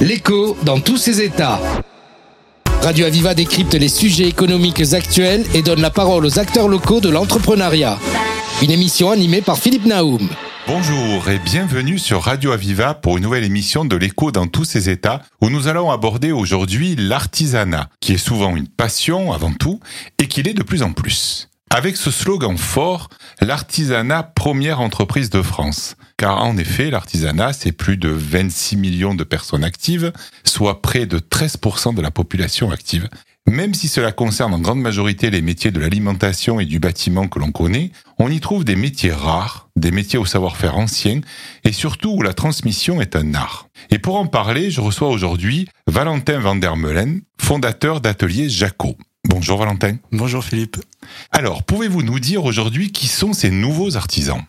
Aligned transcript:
L'écho 0.00 0.56
dans 0.62 0.78
tous 0.78 0.96
ses 0.96 1.20
états. 1.22 1.60
Radio 2.82 3.06
Aviva 3.06 3.34
décrypte 3.34 3.74
les 3.74 3.88
sujets 3.88 4.28
économiques 4.28 4.92
actuels 4.92 5.44
et 5.54 5.62
donne 5.62 5.80
la 5.80 5.90
parole 5.90 6.24
aux 6.24 6.38
acteurs 6.38 6.68
locaux 6.68 7.00
de 7.00 7.08
l'entrepreneuriat. 7.08 7.98
Une 8.62 8.70
émission 8.70 9.10
animée 9.10 9.42
par 9.42 9.58
Philippe 9.58 9.86
Naoum. 9.86 10.28
Bonjour 10.68 11.28
et 11.28 11.40
bienvenue 11.40 11.98
sur 11.98 12.22
Radio 12.22 12.52
Aviva 12.52 12.94
pour 12.94 13.16
une 13.16 13.24
nouvelle 13.24 13.42
émission 13.42 13.84
de 13.84 13.96
l'écho 13.96 14.30
dans 14.30 14.46
tous 14.46 14.64
ses 14.64 14.88
états 14.88 15.22
où 15.40 15.50
nous 15.50 15.66
allons 15.66 15.90
aborder 15.90 16.30
aujourd'hui 16.30 16.94
l'artisanat, 16.94 17.88
qui 17.98 18.12
est 18.12 18.18
souvent 18.18 18.54
une 18.54 18.68
passion 18.68 19.32
avant 19.32 19.52
tout 19.52 19.80
et 20.20 20.28
qui 20.28 20.44
l'est 20.44 20.54
de 20.54 20.62
plus 20.62 20.82
en 20.82 20.92
plus. 20.92 21.47
Avec 21.70 21.98
ce 21.98 22.10
slogan 22.10 22.56
fort, 22.56 23.08
l'artisanat 23.40 24.22
première 24.22 24.80
entreprise 24.80 25.28
de 25.28 25.42
France. 25.42 25.96
Car 26.16 26.42
en 26.42 26.56
effet, 26.56 26.90
l'artisanat, 26.90 27.52
c'est 27.52 27.72
plus 27.72 27.98
de 27.98 28.08
26 28.08 28.76
millions 28.76 29.14
de 29.14 29.22
personnes 29.22 29.64
actives, 29.64 30.12
soit 30.44 30.80
près 30.80 31.06
de 31.06 31.18
13% 31.18 31.94
de 31.94 32.00
la 32.00 32.10
population 32.10 32.70
active. 32.70 33.08
Même 33.46 33.74
si 33.74 33.88
cela 33.88 34.12
concerne 34.12 34.54
en 34.54 34.58
grande 34.58 34.80
majorité 34.80 35.30
les 35.30 35.42
métiers 35.42 35.70
de 35.70 35.80
l'alimentation 35.80 36.58
et 36.58 36.64
du 36.64 36.80
bâtiment 36.80 37.28
que 37.28 37.38
l'on 37.38 37.52
connaît, 37.52 37.92
on 38.18 38.30
y 38.30 38.40
trouve 38.40 38.64
des 38.64 38.76
métiers 38.76 39.12
rares, 39.12 39.68
des 39.76 39.90
métiers 39.90 40.18
au 40.18 40.26
savoir-faire 40.26 40.76
ancien, 40.76 41.20
et 41.64 41.72
surtout 41.72 42.10
où 42.10 42.22
la 42.22 42.34
transmission 42.34 43.00
est 43.00 43.14
un 43.14 43.34
art. 43.34 43.68
Et 43.90 43.98
pour 43.98 44.16
en 44.16 44.26
parler, 44.26 44.70
je 44.70 44.80
reçois 44.80 45.08
aujourd'hui 45.08 45.68
Valentin 45.86 46.40
Van 46.40 46.56
der 46.56 46.76
Meulen, 46.76 47.22
fondateur 47.40 48.00
d'Atelier 48.00 48.50
Jaco. 48.50 48.96
Bonjour 49.28 49.58
Valentin. 49.58 49.96
Bonjour 50.10 50.42
Philippe. 50.42 50.78
Alors, 51.32 51.62
pouvez-vous 51.62 52.02
nous 52.02 52.18
dire 52.18 52.46
aujourd'hui 52.46 52.92
qui 52.92 53.08
sont 53.08 53.34
ces 53.34 53.50
nouveaux 53.50 53.98
artisans? 53.98 54.42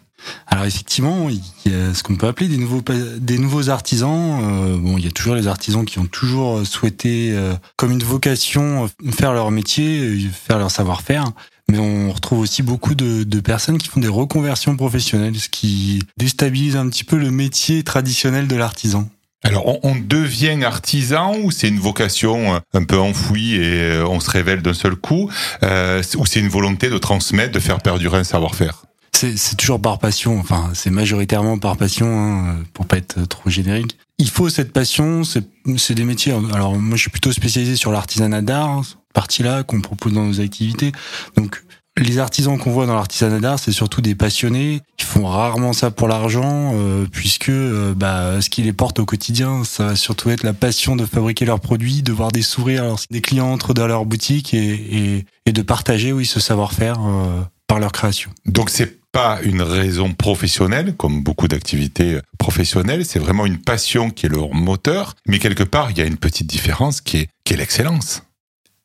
Alors 0.47 0.63
effectivement, 0.63 1.29
il 1.29 1.41
y 1.65 1.75
a 1.75 1.93
ce 1.93 2.01
qu'on 2.01 2.15
peut 2.15 2.27
appeler 2.27 2.47
des 2.47 2.57
nouveaux 2.57 2.81
des 3.17 3.37
nouveaux 3.39 3.69
artisans. 3.69 4.39
Euh, 4.41 4.77
bon, 4.77 4.97
il 4.97 5.03
y 5.03 5.07
a 5.07 5.11
toujours 5.11 5.35
les 5.35 5.47
artisans 5.47 5.83
qui 5.83 5.99
ont 5.99 6.05
toujours 6.05 6.65
souhaité, 6.65 7.31
euh, 7.33 7.55
comme 7.75 7.91
une 7.91 8.03
vocation, 8.03 8.89
faire 9.11 9.33
leur 9.33 9.51
métier, 9.51 10.17
faire 10.31 10.59
leur 10.59 10.71
savoir-faire. 10.71 11.25
Mais 11.69 11.77
on 11.77 12.13
retrouve 12.13 12.39
aussi 12.39 12.63
beaucoup 12.63 12.95
de, 12.95 13.23
de, 13.23 13.39
personnes 13.41 13.77
qui 13.77 13.89
font 13.89 13.99
des 13.99 14.07
reconversions 14.07 14.77
professionnelles, 14.77 15.37
ce 15.37 15.49
qui 15.49 15.99
déstabilise 16.17 16.77
un 16.77 16.87
petit 16.87 17.03
peu 17.03 17.17
le 17.17 17.31
métier 17.31 17.83
traditionnel 17.83 18.47
de 18.47 18.55
l'artisan. 18.55 19.09
Alors, 19.43 19.79
on, 19.83 19.95
devient 19.95 20.63
artisan 20.63 21.35
ou 21.43 21.51
c'est 21.51 21.69
une 21.69 21.79
vocation 21.79 22.55
euh, 22.55 22.59
un 22.73 22.83
peu 22.83 22.97
enfouie 22.97 23.55
et 23.55 23.81
euh, 23.81 24.05
on 24.05 24.19
se 24.19 24.29
révèle 24.29 24.61
d'un 24.61 24.73
seul 24.73 24.95
coup, 24.95 25.29
euh, 25.63 26.03
ou 26.17 26.25
c'est 26.25 26.39
une 26.39 26.49
volonté 26.49 26.89
de 26.89 26.97
transmettre, 26.97 27.53
de 27.53 27.59
faire 27.59 27.79
perdurer 27.79 28.17
un 28.17 28.23
savoir-faire? 28.23 28.83
C'est 29.13 29.57
toujours 29.57 29.81
par 29.81 29.99
passion, 29.99 30.39
enfin 30.39 30.69
c'est 30.73 30.91
majoritairement 30.91 31.57
par 31.57 31.75
passion, 31.75 32.07
hein, 32.07 32.57
pour 32.73 32.85
pas 32.85 32.97
être 32.97 33.27
trop 33.27 33.49
générique. 33.49 33.97
Il 34.17 34.29
faut 34.29 34.47
cette 34.47 34.71
passion, 34.71 35.23
c'est 35.23 35.93
des 35.93 36.05
métiers. 36.05 36.33
Alors 36.53 36.77
moi 36.77 36.95
je 36.95 37.01
suis 37.01 37.09
plutôt 37.09 37.33
spécialisé 37.33 37.75
sur 37.75 37.91
l'artisanat 37.91 38.41
d'art, 38.41 38.69
hein, 38.69 38.81
partie-là 39.13 39.63
qu'on 39.63 39.81
propose 39.81 40.13
dans 40.13 40.23
nos 40.23 40.39
activités. 40.39 40.93
Donc 41.35 41.61
les 41.99 42.17
artisans 42.17 42.57
qu'on 42.57 42.71
voit 42.71 42.85
dans 42.85 42.95
l'artisanat 42.95 43.39
d'art, 43.39 43.59
c'est 43.59 43.71
surtout 43.71 44.01
des 44.01 44.15
passionnés 44.15 44.81
qui 44.97 45.05
font 45.05 45.25
rarement 45.25 45.73
ça 45.73 45.91
pour 45.91 46.07
l'argent, 46.07 46.73
euh, 46.75 47.05
puisque 47.11 47.49
euh, 47.49 47.93
bah, 47.95 48.41
ce 48.41 48.49
qui 48.49 48.61
les 48.61 48.73
porte 48.73 48.99
au 48.99 49.05
quotidien, 49.05 49.63
ça 49.63 49.87
va 49.87 49.95
surtout 49.95 50.29
être 50.29 50.43
la 50.43 50.53
passion 50.53 50.95
de 50.95 51.05
fabriquer 51.05 51.45
leurs 51.45 51.59
produits, 51.59 52.01
de 52.01 52.11
voir 52.11 52.31
des 52.31 52.41
sourires 52.41 52.95
des 53.09 53.21
clients 53.21 53.51
entrent 53.51 53.73
dans 53.73 53.87
leur 53.87 54.05
boutique 54.05 54.53
et, 54.53 55.25
de 55.45 55.61
partager 55.63 56.13
oui 56.13 56.27
ce 56.27 56.39
savoir-faire 56.39 56.99
euh, 57.03 57.41
par 57.65 57.79
leur 57.79 57.91
création. 57.91 58.29
Donc 58.45 58.69
c'est 58.69 58.99
pas 59.11 59.39
une 59.41 59.63
raison 59.63 60.13
professionnelle, 60.13 60.93
comme 60.95 61.23
beaucoup 61.23 61.47
d'activités 61.47 62.19
professionnelles, 62.37 63.03
c'est 63.03 63.17
vraiment 63.17 63.47
une 63.47 63.57
passion 63.57 64.11
qui 64.11 64.27
est 64.27 64.29
leur 64.29 64.53
moteur, 64.53 65.15
mais 65.27 65.39
quelque 65.39 65.63
part 65.63 65.89
il 65.89 65.97
y 65.97 66.01
a 66.01 66.05
une 66.05 66.17
petite 66.17 66.45
différence 66.45 67.01
qui 67.01 67.17
est 67.17 67.55
l'excellence. 67.55 68.21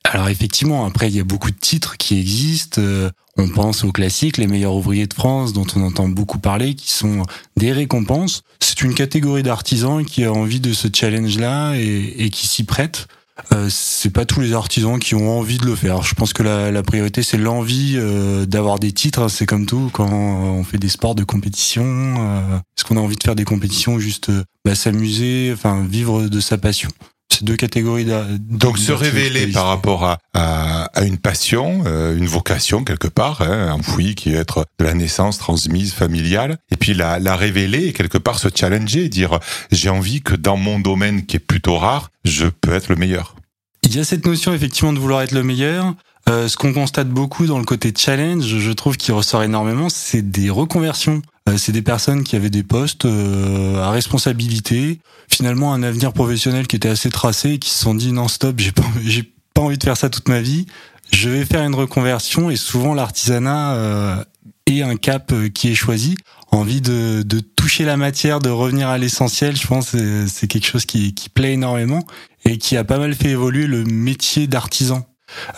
Alors 0.05 0.29
effectivement, 0.29 0.85
après 0.85 1.09
il 1.09 1.17
y 1.17 1.21
a 1.21 1.25
beaucoup 1.25 1.51
de 1.51 1.57
titres 1.57 1.97
qui 1.97 2.19
existent. 2.19 2.81
Euh, 2.81 3.11
on 3.37 3.49
pense 3.49 3.83
aux 3.85 3.91
classiques, 3.91 4.37
les 4.37 4.47
meilleurs 4.47 4.75
ouvriers 4.75 5.07
de 5.07 5.15
France, 5.15 5.53
dont 5.53 5.67
on 5.75 5.83
entend 5.83 6.09
beaucoup 6.09 6.39
parler, 6.39 6.75
qui 6.75 6.93
sont 6.93 7.23
des 7.57 7.73
récompenses. 7.73 8.43
C'est 8.61 8.83
une 8.83 8.95
catégorie 8.95 9.43
d'artisans 9.43 10.05
qui 10.05 10.25
a 10.25 10.33
envie 10.33 10.61
de 10.61 10.73
ce 10.73 10.89
challenge-là 10.93 11.75
et, 11.75 12.31
qui 12.31 12.47
s'y 12.47 12.65
prête. 12.65 13.09
Euh, 13.53 13.67
c'est 13.69 14.11
pas 14.11 14.25
tous 14.25 14.41
les 14.41 14.53
artisans 14.53 15.01
qui 15.01 15.17
ont 15.17 15.37
envie 15.37 15.59
de 15.59 15.67
le 15.67 15.75
faire. 15.75 16.03
Je 16.03 16.15
pense 16.15 16.33
que 16.33 16.45
la, 16.45 16.83
priorité 16.85 17.25
c'est 17.25 17.37
l'envie 17.37 17.95
euh, 17.97 18.47
d'avoir 18.47 18.79
des 18.79 18.93
titres. 18.93 19.29
C'est 19.29 19.47
comme 19.47 19.67
tout 19.67 19.91
quand 19.93 20.13
on 20.13 20.63
fait 20.63 20.79
des 20.79 20.89
sports 20.89 21.17
de 21.17 21.25
compétition. 21.25 21.85
Euh, 21.85 22.57
Est-ce 22.57 22.85
qu'on 22.85 22.97
a 22.97 23.01
envie 23.01 23.17
de 23.17 23.23
faire 23.25 23.35
des 23.35 23.45
compétitions 23.45 23.99
juste 23.99 24.31
bah, 24.65 24.77
s'amuser, 24.77 25.51
enfin 25.53 25.85
vivre 25.85 26.29
de 26.29 26.41
sa 26.41 26.57
passion? 26.57 26.91
Ces 27.35 27.45
deux 27.45 27.57
catégories. 27.57 28.07
Donc 28.39 28.79
se 28.79 28.93
révéler 28.93 29.49
par 29.49 29.67
rapport 29.67 30.05
à, 30.05 30.19
à, 30.33 31.05
une 31.05 31.19
passion, 31.19 31.83
euh, 31.87 32.17
une 32.17 32.27
vocation 32.27 32.85
quelque 32.85 33.09
part, 33.09 33.43
hein, 33.43 33.73
enfouie 33.73 34.15
qui 34.15 34.35
est 34.35 34.37
être 34.37 34.67
de 34.79 34.85
la 34.85 34.95
naissance 34.95 35.39
transmise 35.39 35.93
familiale, 35.93 36.59
et 36.71 36.77
puis 36.77 36.95
la, 36.95 37.19
la 37.19 37.37
révéler 37.37 37.87
et 37.87 37.93
quelque 37.93 38.19
part 38.19 38.39
se 38.39 38.49
challenger, 38.55 39.09
dire 39.09 39.39
j'ai 39.71 39.89
envie 39.89 40.23
que 40.23 40.35
dans 40.35 40.57
mon 40.57 40.79
domaine 40.79 41.27
qui 41.27 41.37
est 41.37 41.41
plutôt 41.41 41.79
rare, 41.79 42.11
je 42.25 42.47
peux 42.47 42.73
être 42.73 42.89
le 42.89 42.97
meilleur. 42.97 43.35
Il 43.83 43.95
y 43.95 44.01
a 44.01 44.05
cette 44.05 44.27
notion 44.27 44.53
effectivement 44.55 44.93
de 44.93 44.99
vouloir 44.99 45.23
être 45.23 45.33
le 45.33 45.43
meilleur. 45.43 45.95
Euh, 46.29 46.49
ce 46.49 46.57
qu'on 46.57 46.73
constate 46.73 47.09
beaucoup 47.09 47.47
dans 47.47 47.59
le 47.59 47.65
côté 47.65 47.93
challenge, 47.95 48.45
je 48.45 48.73
trouve 48.73 48.97
qu'il 48.97 49.13
ressort 49.13 49.43
énormément, 49.43 49.89
c'est 49.91 50.23
des 50.23 50.49
reconversions. 50.49 51.21
Euh, 51.49 51.57
c'est 51.59 51.73
des 51.73 51.83
personnes 51.83 52.25
qui 52.25 52.37
avaient 52.37 52.51
des 52.51 52.63
postes 52.63 53.05
euh, 53.05 53.83
à 53.83 53.91
responsabilité, 53.91 55.01
finalement 55.29 55.75
un 55.75 55.83
avenir 55.83 56.13
professionnel 56.13 56.67
qui 56.67 56.77
était 56.77 56.89
assez 56.89 57.11
tracé, 57.11 57.53
et 57.53 57.59
qui 57.59 57.71
se 57.71 57.83
sont 57.83 57.95
dit 57.95 58.13
non 58.13 58.29
stop, 58.29 58.59
j'ai 58.59 58.73
pas, 58.73 58.85
j'ai 59.05 59.35
pas 59.53 59.63
envie 59.63 59.79
de 59.79 59.85
faire 59.85 59.97
ça 59.97 60.09
toute 60.09 60.29
ma 60.29 60.41
vie. 60.41 60.67
Je 61.13 61.29
vais 61.29 61.45
faire 61.45 61.63
une 61.65 61.75
reconversion 61.75 62.51
et 62.51 62.57
souvent 62.57 62.95
l'artisanat 62.95 64.25
est 64.67 64.81
un 64.81 64.97
cap 64.97 65.35
qui 65.53 65.69
est 65.69 65.75
choisi. 65.75 66.17
Envie 66.51 66.81
de, 66.81 67.23
de 67.23 67.41
toucher 67.41 67.85
la 67.85 67.99
matière, 67.99 68.41
de 68.41 68.49
revenir 68.49 68.89
à 68.89 68.97
l'essentiel, 68.97 69.55
je 69.55 69.67
pense 69.67 69.95
c'est 70.27 70.47
quelque 70.49 70.67
chose 70.67 70.87
qui, 70.87 71.13
qui 71.13 71.29
plaît 71.29 71.53
énormément 71.53 72.05
et 72.47 72.57
qui 72.57 72.77
a 72.79 72.85
pas 72.85 72.99
mal 72.99 73.15
fait 73.15 73.29
évoluer 73.29 73.67
le 73.67 73.85
métier 73.85 74.47
d'artisan. 74.47 75.07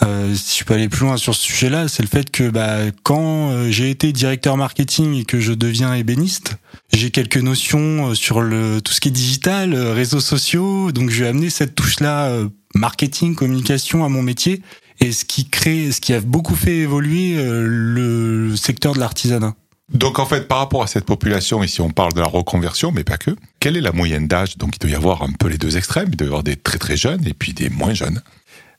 Euh, 0.03 0.35
si 0.35 0.61
je 0.61 0.65
peux 0.65 0.75
aller 0.75 0.89
plus 0.89 1.05
loin 1.05 1.17
sur 1.17 1.35
ce 1.35 1.43
sujet-là, 1.43 1.89
c'est 1.89 2.03
le 2.03 2.09
fait 2.09 2.31
que 2.31 2.49
bah, 2.49 2.79
quand 3.03 3.51
euh, 3.51 3.71
j'ai 3.71 3.91
été 3.91 4.13
directeur 4.13 4.57
marketing 4.57 5.15
et 5.15 5.25
que 5.25 5.41
je 5.41 5.53
deviens 5.53 5.95
ébéniste, 5.95 6.57
j'ai 6.93 7.11
quelques 7.11 7.39
notions 7.39 8.11
euh, 8.11 8.15
sur 8.15 8.41
le 8.41 8.81
tout 8.81 8.93
ce 8.93 9.01
qui 9.01 9.09
est 9.09 9.13
digital, 9.13 9.75
réseaux 9.75 10.21
sociaux, 10.21 10.93
donc 10.93 11.11
je 11.11 11.25
vais 11.25 11.29
amener 11.29 11.51
cette 11.51 11.75
touche-là 11.75 12.31
marketing, 12.75 13.35
communication 13.35 14.05
à 14.05 14.09
mon 14.09 14.23
métier, 14.23 14.63
et 15.01 15.13
ce 15.13 15.25
qui 15.25 15.49
crée, 15.49 15.93
ce 15.93 16.01
qui 16.01 16.13
a 16.13 16.21
beaucoup 16.21 16.55
fait 16.55 16.77
évoluer 16.77 17.37
le 17.39 18.55
secteur 18.57 18.95
de 18.95 19.01
l'artisanat. 19.01 19.55
Donc 19.93 20.19
en 20.19 20.27
fait, 20.27 20.49
par 20.49 20.59
rapport 20.59 20.83
à 20.83 20.87
cette 20.87 21.05
population, 21.05 21.63
ici 21.63 21.81
on 21.81 21.91
parle 21.91 22.13
de 22.13 22.21
la 22.21 22.27
reconversion, 22.27 22.91
mais 22.93 23.05
pas 23.05 23.19
que, 23.19 23.31
quelle 23.61 23.77
est 23.77 23.81
la 23.81 23.93
moyenne 23.93 24.27
d'âge? 24.27 24.59
Donc 24.59 24.75
il 24.77 24.79
doit 24.81 24.91
y 24.91 24.95
avoir 24.95 25.23
un 25.23 25.31
peu 25.33 25.49
les 25.49 25.59
deux 25.59 25.77
extrêmes, 25.77 26.09
il 26.11 26.17
doit 26.17 26.27
y 26.27 26.29
avoir 26.29 26.43
des 26.43 26.57
très 26.57 26.79
très 26.79 26.97
jeunes 26.97 27.27
et 27.27 27.35
puis 27.35 27.53
des 27.53 27.71
moins 27.71 27.95
jeunes. 27.95 28.21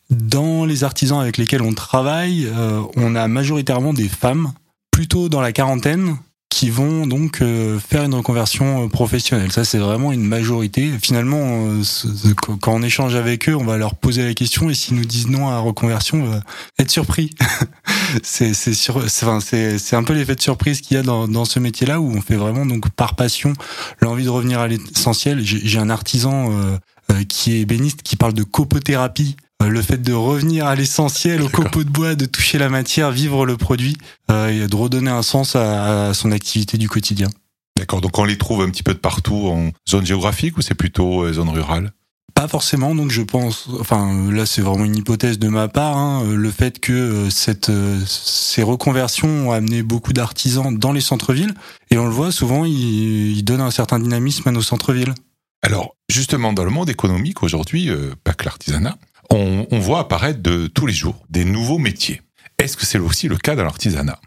Dans 0.10 0.64
les 0.64 0.86
artisans 0.86 1.20
avec 1.20 1.38
lesquels 1.38 1.62
on 1.62 1.74
travaille, 1.74 2.46
euh, 2.46 2.82
on 2.96 3.16
a 3.16 3.28
majoritairement 3.28 3.94
des 3.94 4.08
femmes, 4.08 4.54
plutôt 4.90 5.28
dans 5.28 5.42
la 5.42 5.52
quarantaine, 5.52 6.16
qui 6.50 6.70
vont 6.70 7.06
donc 7.06 7.42
euh, 7.42 7.78
faire 7.78 8.04
une 8.04 8.16
reconversion 8.16 8.86
euh, 8.86 8.88
professionnelle. 8.88 9.52
Ça, 9.52 9.66
c'est 9.66 9.80
vraiment 9.80 10.14
une 10.14 10.24
majorité. 10.24 10.92
Finalement, 11.02 11.74
quand 12.62 12.74
on 12.74 12.84
échange 12.84 13.16
avec 13.16 13.50
eux, 13.50 13.56
on 13.56 13.66
va 13.66 13.76
leur 13.76 13.96
poser 13.96 14.24
la 14.24 14.34
question 14.34 14.70
et 14.70 14.74
s'ils 14.74 14.96
nous 14.96 15.04
disent 15.04 15.28
non 15.28 15.50
à 15.50 15.52
la 15.52 15.60
reconversion, 15.60 16.24
on 16.24 16.30
va 16.30 16.40
être 16.80 16.90
surpris. 16.90 17.32
c'est 18.24 18.54
c'est 18.54 19.96
un 19.96 20.04
peu 20.04 20.14
l'effet 20.14 20.36
de 20.36 20.42
surprise 20.42 20.80
qu'il 20.80 20.96
y 20.96 21.00
a 21.02 21.04
dans, 21.04 21.28
dans 21.28 21.44
ce 21.44 21.60
métier-là 21.60 22.00
où 22.00 22.10
on 22.16 22.22
fait 22.22 22.38
vraiment 22.38 22.66
donc 22.66 22.90
par 22.92 23.18
passion 23.18 23.52
l'envie 24.00 24.24
de 24.24 24.30
revenir 24.30 24.62
à 24.62 24.70
l'essentiel. 24.70 25.42
J'ai 25.44 25.80
un 25.80 25.90
artisan 25.90 26.50
qui 27.28 27.60
est 27.60 27.66
béniste 27.66 28.04
qui 28.04 28.16
parle 28.16 28.34
de 28.34 28.44
copothérapie 28.44 29.36
euh, 29.38 29.47
le 29.66 29.82
fait 29.82 30.02
de 30.02 30.14
revenir 30.14 30.66
à 30.66 30.76
l'essentiel, 30.76 31.42
au 31.42 31.50
copeau 31.50 31.84
de 31.84 31.90
bois, 31.90 32.16
de 32.16 32.26
toucher 32.26 32.58
la 32.58 32.70
matière, 32.70 33.12
vivre 33.12 33.46
le 33.46 33.58
produit, 33.58 33.98
euh, 34.32 34.50
et 34.50 34.68
de 34.68 34.76
redonner 34.76 35.12
un 35.12 35.24
sens 35.24 35.56
à, 35.56 36.14
son 36.14 36.32
activité 36.32 36.78
du 36.78 36.90
quotidien. 36.90 37.30
D'accord, 37.78 38.02
donc 38.02 38.18
on 38.18 38.26
les 38.26 38.38
trouve 38.38 38.62
un 38.62 38.70
petit 38.70 38.84
peu 38.84 38.94
de 38.94 39.00
partout 39.00 39.48
en 39.48 39.72
zone 39.88 40.06
géographique 40.06 40.58
ou 40.58 40.62
c'est 40.62 40.76
plutôt 40.76 41.24
euh, 41.24 41.34
zone 41.34 41.50
rurale? 41.50 41.92
Pas 42.34 42.48
forcément, 42.48 42.94
donc 42.94 43.10
je 43.10 43.24
pense, 43.24 43.68
enfin 43.80 44.32
là 44.32 44.46
c'est 44.46 44.62
vraiment 44.62 44.86
une 44.86 44.96
hypothèse 44.96 45.40
de 45.40 45.48
ma 45.48 45.68
part, 45.68 45.98
hein, 45.98 46.24
le 46.24 46.52
fait 46.52 46.80
que 46.80 47.30
cette, 47.32 47.72
ces 48.06 48.62
reconversions 48.62 49.48
ont 49.48 49.52
amené 49.52 49.82
beaucoup 49.82 50.14
d'artisans 50.14 50.78
dans 50.78 50.92
les 50.92 51.02
centres-villes, 51.02 51.56
et 51.90 51.98
on 51.98 52.06
le 52.06 52.12
voit 52.12 52.32
souvent, 52.32 52.64
ils, 52.64 53.44
donnent 53.44 53.62
un 53.62 53.72
certain 53.72 54.00
dynamisme 54.00 54.48
à 54.48 54.52
nos 54.52 54.62
centres-villes. 54.62 55.16
Alors 55.64 55.96
justement, 56.10 56.54
dans 56.54 56.64
le 56.64 56.70
monde 56.70 56.92
économique 56.92 57.42
aujourd'hui, 57.42 57.90
pas 58.24 58.34
que 58.34 58.46
l'artisanat, 58.46 58.98
on, 59.30 59.80
voit 59.80 60.00
apparaître 60.00 60.42
de 60.42 60.68
tous 60.68 60.86
les 60.86 60.94
jours 60.94 61.16
des 61.30 61.46
nouveaux 61.46 61.78
métiers. 61.78 62.22
Est-ce 62.58 62.78
que 62.78 62.86
c'est 62.86 62.98
aussi 62.98 63.28
le 63.28 63.38
cas 63.38 63.56
dans 63.56 63.64
l'artisanat? 63.64 64.20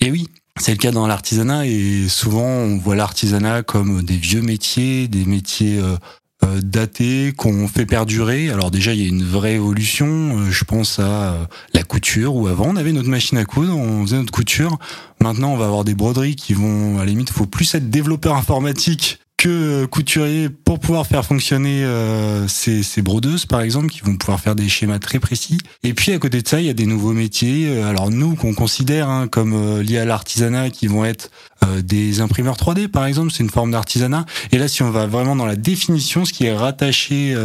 Eh 0.00 0.10
oui, 0.10 0.28
c'est 0.58 0.72
le 0.72 0.78
cas 0.78 0.90
dans 0.90 1.06
l'artisanat 1.06 1.66
et 1.66 2.08
souvent 2.08 2.46
on 2.46 2.78
voit 2.78 2.96
l'artisanat 2.96 3.62
comme 3.62 4.02
des 4.02 4.16
vieux 4.16 4.42
métiers, 4.42 5.06
des 5.08 5.24
métiers 5.24 5.78
euh, 5.78 5.96
euh, 6.44 6.60
datés 6.62 7.32
qu'on 7.36 7.68
fait 7.68 7.86
perdurer. 7.86 8.50
Alors 8.50 8.70
déjà, 8.70 8.92
il 8.92 9.00
y 9.00 9.04
a 9.04 9.08
une 9.08 9.24
vraie 9.24 9.54
évolution. 9.54 10.06
Euh, 10.06 10.50
je 10.50 10.64
pense 10.64 10.98
à 10.98 11.48
la 11.72 11.82
couture 11.82 12.34
où 12.34 12.48
avant 12.48 12.66
on 12.68 12.76
avait 12.76 12.92
notre 12.92 13.08
machine 13.08 13.38
à 13.38 13.44
coudre, 13.44 13.76
on 13.76 14.02
faisait 14.02 14.16
notre 14.16 14.32
couture. 14.32 14.78
Maintenant, 15.20 15.52
on 15.52 15.56
va 15.56 15.66
avoir 15.66 15.84
des 15.84 15.94
broderies 15.94 16.36
qui 16.36 16.54
vont 16.54 16.96
à 16.96 17.00
la 17.00 17.06
limite, 17.06 17.30
faut 17.30 17.46
plus 17.46 17.74
être 17.74 17.90
développeur 17.90 18.34
informatique 18.36 19.20
que 19.36 19.84
couturier 19.84 20.48
pour 20.48 20.80
pouvoir 20.80 21.06
faire 21.06 21.24
fonctionner 21.24 21.84
euh, 21.84 22.48
ces, 22.48 22.82
ces, 22.82 23.02
brodeuses 23.02 23.44
par 23.44 23.60
exemple 23.60 23.88
qui 23.88 24.00
vont 24.00 24.16
pouvoir 24.16 24.40
faire 24.40 24.54
des 24.54 24.68
schémas 24.68 24.98
très 24.98 25.18
précis. 25.18 25.58
Et 25.82 25.92
puis 25.92 26.12
à 26.12 26.18
côté 26.18 26.40
de 26.40 26.48
ça 26.48 26.60
il 26.60 26.66
y 26.66 26.70
a 26.70 26.74
des 26.74 26.86
nouveaux 26.86 27.12
métiers 27.12 27.68
euh, 27.68 27.88
alors 27.88 28.10
nous 28.10 28.34
qu'on 28.34 28.54
considère 28.54 29.10
hein, 29.10 29.28
comme 29.28 29.52
euh, 29.52 29.82
liés 29.82 29.98
à 29.98 30.06
l'artisanat 30.06 30.70
qui 30.70 30.86
vont 30.86 31.04
être 31.04 31.30
euh, 31.64 31.82
des 31.82 32.20
imprimeurs 32.20 32.56
3D 32.56 32.88
par 32.88 33.04
exemple. 33.04 33.30
C'est 33.30 33.42
une 33.42 33.50
forme 33.50 33.72
d'artisanat. 33.72 34.24
Et 34.52 34.58
là 34.58 34.68
si 34.68 34.82
on 34.82 34.90
va 34.90 35.06
vraiment 35.06 35.36
dans 35.36 35.46
la 35.46 35.56
définition 35.56 36.24
ce 36.24 36.32
qui 36.32 36.46
est 36.46 36.56
rattaché 36.56 37.36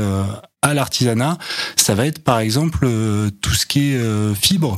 à 0.61 0.73
l'artisanat 0.73 1.37
ça 1.75 1.95
va 1.95 2.05
être 2.05 2.23
par 2.23 2.39
exemple 2.39 2.87
tout 3.41 3.53
ce 3.53 3.65
qui 3.65 3.91
est 3.91 4.35
fibre. 4.35 4.77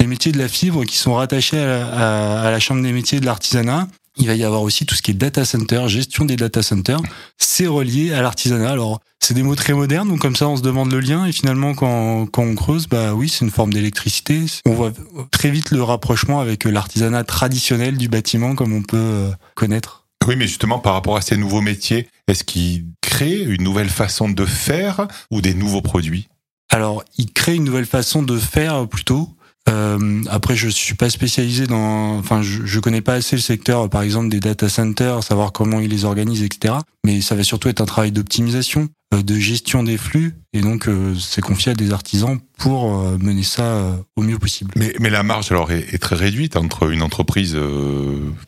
Les 0.00 0.06
métiers 0.06 0.32
de 0.32 0.38
la 0.38 0.48
fibre 0.48 0.84
qui 0.84 0.96
sont 0.96 1.14
rattachés 1.14 1.62
à 1.62 2.42
à 2.42 2.50
la 2.50 2.60
chambre 2.60 2.82
des 2.82 2.92
métiers 2.92 3.20
de 3.20 3.26
l'artisanat 3.26 3.88
il 4.16 4.26
va 4.26 4.34
y 4.34 4.44
avoir 4.44 4.62
aussi 4.62 4.86
tout 4.86 4.94
ce 4.94 5.02
qui 5.02 5.10
est 5.10 5.14
data 5.14 5.44
center, 5.44 5.84
gestion 5.88 6.24
des 6.24 6.36
data 6.36 6.62
centers. 6.62 7.00
C'est 7.38 7.66
relié 7.66 8.12
à 8.12 8.22
l'artisanat. 8.22 8.70
Alors, 8.70 9.00
c'est 9.20 9.34
des 9.34 9.42
mots 9.42 9.54
très 9.54 9.72
modernes, 9.72 10.08
donc 10.08 10.20
comme 10.20 10.36
ça, 10.36 10.48
on 10.48 10.56
se 10.56 10.62
demande 10.62 10.92
le 10.92 11.00
lien. 11.00 11.26
Et 11.26 11.32
finalement, 11.32 11.74
quand, 11.74 12.26
quand 12.26 12.42
on 12.42 12.54
creuse, 12.54 12.88
bah 12.88 13.14
oui, 13.14 13.28
c'est 13.28 13.44
une 13.44 13.50
forme 13.50 13.72
d'électricité. 13.72 14.44
On 14.66 14.72
voit 14.72 14.92
très 15.30 15.50
vite 15.50 15.70
le 15.70 15.82
rapprochement 15.82 16.40
avec 16.40 16.64
l'artisanat 16.64 17.24
traditionnel 17.24 17.96
du 17.96 18.08
bâtiment, 18.08 18.54
comme 18.54 18.72
on 18.72 18.82
peut 18.82 18.96
euh, 18.98 19.30
connaître. 19.54 20.06
Oui, 20.26 20.36
mais 20.36 20.46
justement, 20.46 20.78
par 20.78 20.94
rapport 20.94 21.16
à 21.16 21.20
ces 21.20 21.36
nouveaux 21.36 21.60
métiers, 21.60 22.08
est-ce 22.28 22.44
qu'ils 22.44 22.84
créent 23.00 23.42
une 23.42 23.62
nouvelle 23.62 23.88
façon 23.88 24.28
de 24.28 24.44
faire 24.44 25.08
ou 25.30 25.40
des 25.40 25.54
nouveaux 25.54 25.82
produits? 25.82 26.28
Alors, 26.70 27.04
ils 27.18 27.32
créent 27.32 27.56
une 27.56 27.64
nouvelle 27.64 27.86
façon 27.86 28.22
de 28.22 28.38
faire 28.38 28.86
plutôt. 28.88 29.30
Euh, 29.68 30.22
après, 30.28 30.56
je 30.56 30.68
suis 30.68 30.94
pas 30.94 31.08
spécialisé 31.10 31.66
dans, 31.66 32.18
enfin, 32.18 32.42
je, 32.42 32.64
je 32.64 32.80
connais 32.80 33.00
pas 33.00 33.14
assez 33.14 33.36
le 33.36 33.42
secteur, 33.42 33.88
par 33.88 34.02
exemple, 34.02 34.28
des 34.28 34.40
data 34.40 34.68
centers, 34.68 35.22
savoir 35.22 35.52
comment 35.52 35.80
ils 35.80 35.90
les 35.90 36.04
organisent, 36.04 36.42
etc. 36.42 36.74
Mais 37.04 37.20
ça 37.20 37.36
va 37.36 37.44
surtout 37.44 37.68
être 37.68 37.80
un 37.80 37.86
travail 37.86 38.12
d'optimisation, 38.12 38.88
euh, 39.14 39.22
de 39.22 39.34
gestion 39.36 39.82
des 39.82 39.98
flux, 39.98 40.34
et 40.52 40.60
donc 40.60 40.88
euh, 40.88 41.14
c'est 41.14 41.42
confié 41.42 41.72
à 41.72 41.74
des 41.74 41.92
artisans 41.92 42.38
pour 42.58 42.98
euh, 43.00 43.18
mener 43.18 43.44
ça 43.44 43.96
au 44.16 44.22
mieux 44.22 44.38
possible. 44.38 44.72
Mais, 44.76 44.94
mais 44.98 45.10
la 45.10 45.22
marge 45.22 45.52
alors 45.52 45.70
est, 45.70 45.94
est 45.94 45.98
très 45.98 46.16
réduite 46.16 46.56
entre 46.56 46.90
une 46.90 47.02
entreprise 47.02 47.56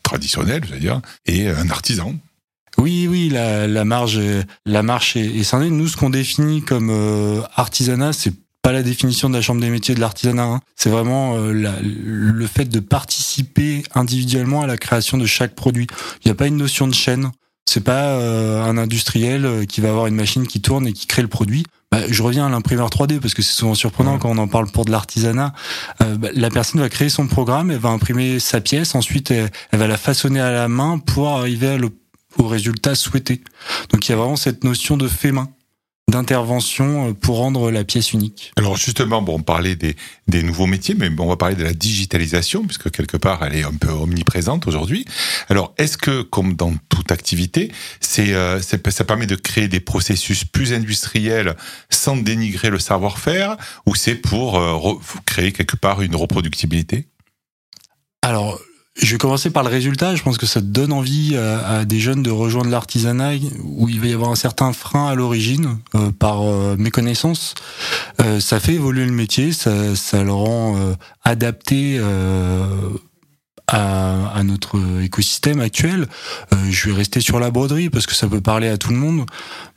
traditionnelle, 0.03 0.63
je 0.67 0.73
veux 0.73 0.79
dire, 0.79 1.01
et 1.25 1.47
un 1.49 1.69
artisan. 1.69 2.13
Oui, 2.77 3.07
oui, 3.09 3.29
la, 3.29 3.67
la 3.67 3.85
marge, 3.85 4.19
la 4.65 4.83
marche 4.83 5.15
est, 5.15 5.37
est 5.37 5.43
scindée. 5.43 5.69
Nous, 5.69 5.87
ce 5.87 5.95
qu'on 5.95 6.09
définit 6.09 6.61
comme 6.61 6.91
artisanat, 7.55 8.11
c'est 8.11 8.33
pas 8.65 8.71
la 8.71 8.81
définition 8.81 9.29
de 9.29 9.35
la 9.35 9.43
chambre 9.43 9.61
des 9.61 9.69
métiers 9.69 9.93
de 9.93 9.99
l'artisanat. 9.99 10.43
Hein. 10.43 10.59
C'est 10.75 10.89
vraiment 10.89 11.35
euh, 11.37 11.53
la, 11.53 11.75
le 11.83 12.47
fait 12.47 12.65
de 12.65 12.79
participer 12.79 13.83
individuellement 13.93 14.63
à 14.63 14.65
la 14.65 14.75
création 14.75 15.19
de 15.19 15.27
chaque 15.27 15.53
produit. 15.53 15.85
Il 16.23 16.27
n'y 16.27 16.31
a 16.31 16.33
pas 16.33 16.47
une 16.47 16.57
notion 16.57 16.87
de 16.87 16.93
chaîne. 16.95 17.29
C'est 17.69 17.83
pas 17.83 18.17
euh, 18.17 18.63
un 18.63 18.79
industriel 18.79 19.45
euh, 19.45 19.65
qui 19.65 19.81
va 19.81 19.89
avoir 19.89 20.07
une 20.07 20.15
machine 20.15 20.47
qui 20.47 20.61
tourne 20.61 20.87
et 20.87 20.93
qui 20.93 21.05
crée 21.05 21.21
le 21.21 21.27
produit. 21.27 21.63
Bah, 21.91 21.99
je 22.09 22.23
reviens 22.23 22.47
à 22.47 22.49
l'imprimeur 22.49 22.89
3D 22.89 23.19
parce 23.19 23.35
que 23.35 23.43
c'est 23.43 23.53
souvent 23.53 23.75
surprenant 23.75 24.17
quand 24.17 24.31
on 24.31 24.39
en 24.39 24.47
parle 24.47 24.65
pour 24.71 24.85
de 24.85 24.89
l'artisanat. 24.89 25.53
Bah, 25.99 26.29
la 26.33 26.49
personne 26.49 26.81
va 26.81 26.89
créer 26.89 27.09
son 27.09 27.27
programme, 27.27 27.69
elle 27.69 27.77
va 27.77 27.89
imprimer 27.89 28.39
sa 28.39 28.61
pièce, 28.61 28.95
ensuite 28.95 29.29
elle, 29.29 29.51
va 29.73 29.85
la 29.85 29.97
façonner 29.97 30.39
à 30.39 30.51
la 30.51 30.67
main 30.69 30.97
pour 30.97 31.27
arriver 31.27 31.77
au 32.39 32.47
résultat 32.47 32.95
souhaité. 32.95 33.43
Donc 33.91 34.07
il 34.07 34.11
y 34.11 34.15
a 34.15 34.17
vraiment 34.17 34.37
cette 34.37 34.63
notion 34.63 34.97
de 34.97 35.07
fait 35.07 35.31
main 35.31 35.49
d'intervention 36.07 37.09
euh, 37.09 37.13
pour 37.13 37.37
rendre 37.37 37.71
la 37.71 37.83
pièce 37.83 38.13
unique. 38.13 38.53
Alors 38.57 38.77
justement, 38.77 39.21
bon, 39.21 39.35
on 39.35 39.41
parlait 39.41 39.75
des, 39.75 39.95
des 40.27 40.43
nouveaux 40.43 40.67
métiers, 40.67 40.95
mais 40.95 41.09
on 41.17 41.27
va 41.27 41.35
parler 41.35 41.55
de 41.55 41.63
la 41.63 41.73
digitalisation, 41.73 42.63
puisque 42.63 42.91
quelque 42.91 43.17
part, 43.17 43.43
elle 43.43 43.55
est 43.55 43.63
un 43.63 43.73
peu 43.73 43.89
omniprésente 43.89 44.67
aujourd'hui. 44.67 45.05
Alors, 45.49 45.73
est-ce 45.77 45.97
que, 45.97 46.21
comme 46.21 46.55
dans 46.55 46.73
toute 46.89 47.11
activité, 47.11 47.71
c'est, 47.99 48.33
euh, 48.33 48.61
ça 48.61 49.03
permet 49.03 49.25
de 49.25 49.35
créer 49.35 49.67
des 49.67 49.79
processus 49.79 50.45
plus 50.45 50.73
industriels 50.73 51.55
sans 51.89 52.17
dénigrer 52.17 52.69
le 52.69 52.79
savoir-faire, 52.79 53.57
ou 53.85 53.95
c'est 53.95 54.15
pour 54.15 54.59
euh, 54.59 54.93
créer 55.25 55.51
quelque 55.51 55.75
part 55.75 56.01
une 56.01 56.15
reproductibilité? 56.15 57.07
Alors, 58.21 58.59
je 58.95 59.11
vais 59.11 59.17
commencer 59.17 59.49
par 59.49 59.63
le 59.63 59.69
résultat. 59.69 60.15
Je 60.15 60.23
pense 60.23 60.37
que 60.37 60.45
ça 60.45 60.61
donne 60.61 60.93
envie 60.93 61.35
à, 61.37 61.85
des 61.85 61.99
jeunes 61.99 62.23
de 62.23 62.31
rejoindre 62.31 62.69
l'artisanat 62.69 63.33
où 63.63 63.89
il 63.89 63.99
va 63.99 64.07
y 64.07 64.13
avoir 64.13 64.31
un 64.31 64.35
certain 64.35 64.71
frein 64.73 65.07
à 65.07 65.15
l'origine 65.15 65.79
euh, 65.95 66.11
par 66.11 66.43
euh, 66.43 66.75
méconnaissance. 66.77 67.55
Euh, 68.21 68.39
ça 68.39 68.59
fait 68.59 68.73
évoluer 68.73 69.05
le 69.05 69.11
métier, 69.11 69.51
ça, 69.51 69.95
ça 69.95 70.23
le 70.23 70.31
rend 70.31 70.77
euh, 70.77 70.93
adapté 71.23 71.99
à, 73.67 74.29
à, 74.29 74.43
notre 74.43 74.77
écosystème 75.01 75.59
actuel. 75.59 76.07
Euh, 76.53 76.57
je 76.69 76.89
vais 76.89 76.95
rester 76.95 77.21
sur 77.21 77.39
la 77.39 77.51
broderie 77.51 77.89
parce 77.89 78.05
que 78.05 78.13
ça 78.13 78.27
peut 78.27 78.41
parler 78.41 78.67
à 78.67 78.77
tout 78.77 78.91
le 78.91 78.97
monde. 78.97 79.25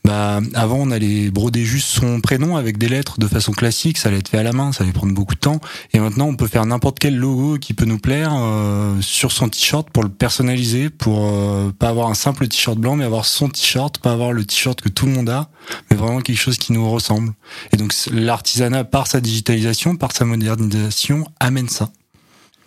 Bah, 0.05 0.40
avant, 0.55 0.79
on 0.79 0.90
allait 0.90 1.31
broder 1.31 1.64
juste 1.64 1.88
son 1.88 2.20
prénom 2.20 2.56
avec 2.56 2.79
des 2.79 2.88
lettres 2.88 3.19
de 3.19 3.26
façon 3.26 3.52
classique, 3.52 3.99
ça 3.99 4.08
allait 4.08 4.19
être 4.19 4.29
fait 4.29 4.38
à 4.38 4.43
la 4.43 4.52
main, 4.52 4.73
ça 4.73 4.85
allait 4.85 4.93
prendre 4.93 5.12
beaucoup 5.12 5.35
de 5.35 5.40
temps. 5.40 5.61
Et 5.93 6.00
maintenant, 6.00 6.26
on 6.29 6.37
peut 6.37 6.46
faire 6.46 6.64
n'importe 6.64 6.99
quel 6.99 7.17
logo 7.17 7.58
qui 7.58 7.75
peut 7.75 7.85
nous 7.85 7.99
plaire 7.99 8.32
euh, 8.35 9.00
sur 9.02 9.32
son 9.32 9.49
t-shirt 9.49 9.91
pour 9.91 10.02
le 10.02 10.08
personnaliser, 10.08 10.88
pour 10.88 11.26
euh, 11.26 11.73
pas 11.79 11.88
avoir 11.88 12.08
un 12.08 12.14
simple 12.14 12.49
t-shirt 12.49 12.79
blanc, 12.79 12.96
mais 12.96 13.05
avoir 13.05 13.26
son 13.26 13.49
t-shirt, 13.49 13.99
pas 13.99 14.12
avoir 14.12 14.32
le 14.32 14.44
t-shirt 14.44 14.81
que 14.81 14.88
tout 14.88 15.06
le 15.06 15.12
monde 15.12 15.29
a, 15.29 15.50
mais 15.91 15.96
vraiment 15.96 16.20
quelque 16.20 16.38
chose 16.38 16.56
qui 16.56 16.73
nous 16.73 16.91
ressemble. 16.91 17.34
Et 17.73 17.76
donc, 17.76 17.93
l'artisanat, 18.11 18.84
par 18.84 19.08
sa 19.08 19.20
digitalisation, 19.20 19.96
par 19.96 20.12
sa 20.12 20.25
modernisation, 20.25 21.26
amène 21.38 21.69
ça. 21.69 21.91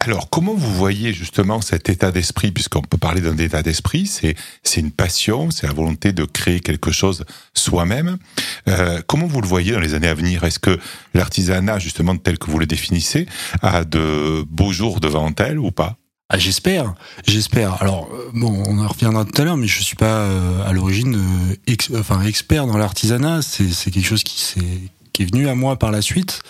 Alors, 0.04 0.32
comment 0.32 0.56
vous 0.56 0.74
voyez 0.74 1.14
justement 1.14 1.62
cet 1.62 1.88
état 1.88 2.12
d'esprit, 2.12 2.52
puisqu'on 2.52 2.82
peut 2.82 2.98
parler 2.98 3.22
d'un 3.22 3.38
état 3.38 3.62
d'esprit, 3.62 4.08
c'est 4.08 4.36
c'est 4.64 4.82
une 4.82 4.90
passion, 4.90 5.52
c'est 5.52 5.68
la 5.68 5.74
volonté 5.74 6.12
de 6.12 6.26
créer 6.26 6.60
quelque 6.60 6.92
chose 6.92 7.24
soi-même. 7.54 8.18
Euh, 8.68 9.00
comment 9.06 9.28
vous 9.28 9.42
le 9.42 9.48
voyez 9.48 9.74
dans 9.74 9.80
les 9.80 9.94
années 9.94 10.08
à 10.08 10.16
venir? 10.16 10.44
Est-ce 10.44 10.58
que 10.58 10.80
l'artisanat, 11.14 11.78
justement 11.78 12.18
tel 12.18 12.40
que 12.40 12.50
vous 12.50 12.58
le 12.58 12.66
définissez, 12.66 13.28
a 13.62 13.84
de 13.84 14.44
beaux 14.50 14.72
jours 14.72 15.02
devant 15.02 15.32
elle 15.38 15.60
ou 15.60 15.70
pas? 15.70 15.98
Ah, 16.30 16.40
j'espère, 16.40 16.96
j'espère. 17.28 17.80
Alors 17.84 18.10
euh, 18.12 18.32
bon, 18.34 18.64
on 18.66 18.80
en 18.80 18.88
reviendra 18.88 19.24
tout 19.24 19.40
à 19.40 19.46
l'heure, 19.46 19.58
mais 19.58 19.68
je 19.68 19.84
suis 19.84 19.98
pas 19.98 20.22
euh, 20.22 20.68
à 20.68 20.74
l'origine 20.74 21.16
euh, 21.70 22.00
enfin 22.00 22.24
expert 22.24 22.66
dans 22.66 22.78
l'artisanat. 22.78 23.44
C'est 23.44 23.92
quelque 23.92 24.08
chose 24.08 24.24
qui 24.24 24.42
s'est 24.42 24.90
qui 25.14 25.22
est 25.22 25.26
venu 25.26 25.48
à 25.48 25.54
moi 25.54 25.78
par 25.78 25.92
la 25.92 26.02
suite. 26.02 26.42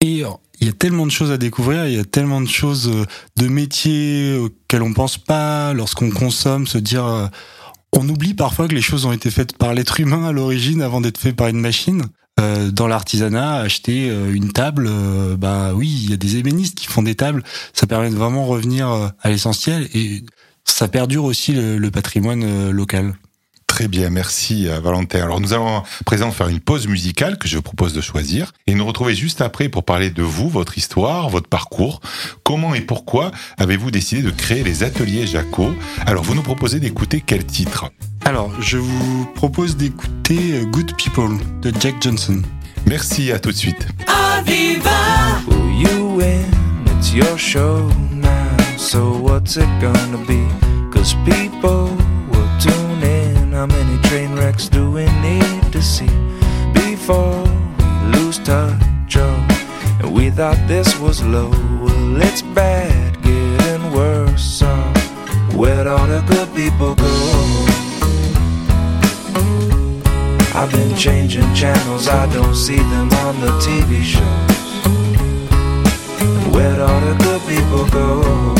Et 0.00 0.22
il 0.64 0.68
y 0.68 0.70
a 0.70 0.72
tellement 0.72 1.04
de 1.04 1.10
choses 1.10 1.30
à 1.30 1.36
découvrir, 1.36 1.86
il 1.86 1.94
y 1.94 1.98
a 1.98 2.04
tellement 2.04 2.40
de 2.40 2.48
choses, 2.48 2.88
euh, 2.88 3.04
de 3.36 3.48
métiers 3.48 4.34
auxquels 4.34 4.80
on 4.80 4.94
pense 4.94 5.18
pas 5.18 5.74
lorsqu'on 5.74 6.08
consomme, 6.08 6.66
se 6.66 6.78
dire, 6.78 7.04
euh, 7.04 7.26
on 7.92 8.08
oublie 8.08 8.32
parfois 8.32 8.66
que 8.66 8.74
les 8.74 8.80
choses 8.80 9.04
ont 9.04 9.12
été 9.12 9.30
faites 9.30 9.58
par 9.58 9.74
l'être 9.74 10.00
humain 10.00 10.24
à 10.24 10.32
l'origine 10.32 10.80
avant 10.80 11.02
d'être 11.02 11.18
faites 11.18 11.36
par 11.36 11.48
une 11.48 11.60
machine. 11.60 12.04
Euh, 12.40 12.70
dans 12.70 12.86
l'artisanat, 12.86 13.56
acheter 13.56 14.08
une 14.08 14.52
table, 14.52 14.90
bah 15.36 15.74
oui, 15.74 16.00
il 16.04 16.10
y 16.10 16.14
a 16.14 16.16
des 16.16 16.38
ébénistes 16.38 16.78
qui 16.78 16.86
font 16.86 17.02
des 17.02 17.14
tables. 17.14 17.42
Ça 17.74 17.86
permet 17.86 18.08
de 18.08 18.16
vraiment 18.16 18.46
revenir 18.46 18.88
à 18.88 19.28
l'essentiel 19.28 19.86
et 19.92 20.24
ça 20.64 20.88
perdure 20.88 21.24
aussi 21.24 21.52
le 21.52 21.90
patrimoine 21.90 22.70
local. 22.70 23.14
Très 23.74 23.88
bien, 23.88 24.08
merci 24.08 24.68
Valentin. 24.68 25.20
Alors 25.20 25.40
nous 25.40 25.52
allons 25.52 25.78
à 25.78 25.84
présent 26.06 26.30
faire 26.30 26.46
une 26.46 26.60
pause 26.60 26.86
musicale 26.86 27.38
que 27.38 27.48
je 27.48 27.56
vous 27.56 27.62
propose 27.62 27.92
de 27.92 28.00
choisir 28.00 28.52
et 28.68 28.74
nous 28.76 28.86
retrouver 28.86 29.16
juste 29.16 29.40
après 29.40 29.68
pour 29.68 29.82
parler 29.82 30.10
de 30.10 30.22
vous, 30.22 30.48
votre 30.48 30.78
histoire, 30.78 31.28
votre 31.28 31.48
parcours. 31.48 32.00
Comment 32.44 32.76
et 32.76 32.82
pourquoi 32.82 33.32
avez-vous 33.58 33.90
décidé 33.90 34.22
de 34.22 34.30
créer 34.30 34.62
les 34.62 34.84
ateliers 34.84 35.26
Jaco? 35.26 35.74
Alors 36.06 36.22
vous 36.22 36.36
nous 36.36 36.42
proposez 36.44 36.78
d'écouter 36.78 37.20
quel 37.20 37.44
titre? 37.44 37.90
Alors 38.24 38.52
je 38.60 38.78
vous 38.78 39.26
propose 39.34 39.76
d'écouter 39.76 40.52
euh, 40.52 40.66
Good 40.66 40.94
People 40.96 41.36
de 41.60 41.72
Jack 41.80 41.96
Johnson. 42.00 42.42
Merci, 42.86 43.32
à 43.32 43.40
tout 43.40 43.50
de 43.50 43.56
suite. 43.56 43.88
How 44.06 44.44
many 53.94 54.08
train 54.08 54.36
wrecks 54.36 54.68
do 54.68 54.90
we 54.90 55.04
need 55.20 55.72
to 55.72 55.82
see 55.82 56.10
before 56.72 57.42
we 57.42 58.18
lose 58.18 58.38
touch? 58.38 59.16
Oh, 59.16 59.46
and 60.00 60.12
we 60.12 60.30
thought 60.30 60.58
this 60.66 60.98
was 60.98 61.22
low. 61.22 61.50
Well, 61.50 62.22
it's 62.22 62.42
bad, 62.42 63.22
getting 63.22 63.92
worse. 63.92 64.42
So, 64.42 64.66
where'd 65.56 65.86
all 65.86 66.06
the 66.06 66.22
good 66.26 66.54
people 66.54 66.94
go? 66.94 67.04
I've 70.56 70.70
been 70.70 70.96
changing 70.96 71.52
channels, 71.54 72.08
I 72.08 72.32
don't 72.32 72.54
see 72.54 72.76
them 72.76 73.12
on 73.24 73.40
the 73.40 73.50
TV 73.66 74.02
shows. 74.02 74.54
Where'd 76.54 76.80
all 76.80 77.00
the 77.00 77.14
good 77.24 77.42
people 77.48 77.86
go? 77.90 78.53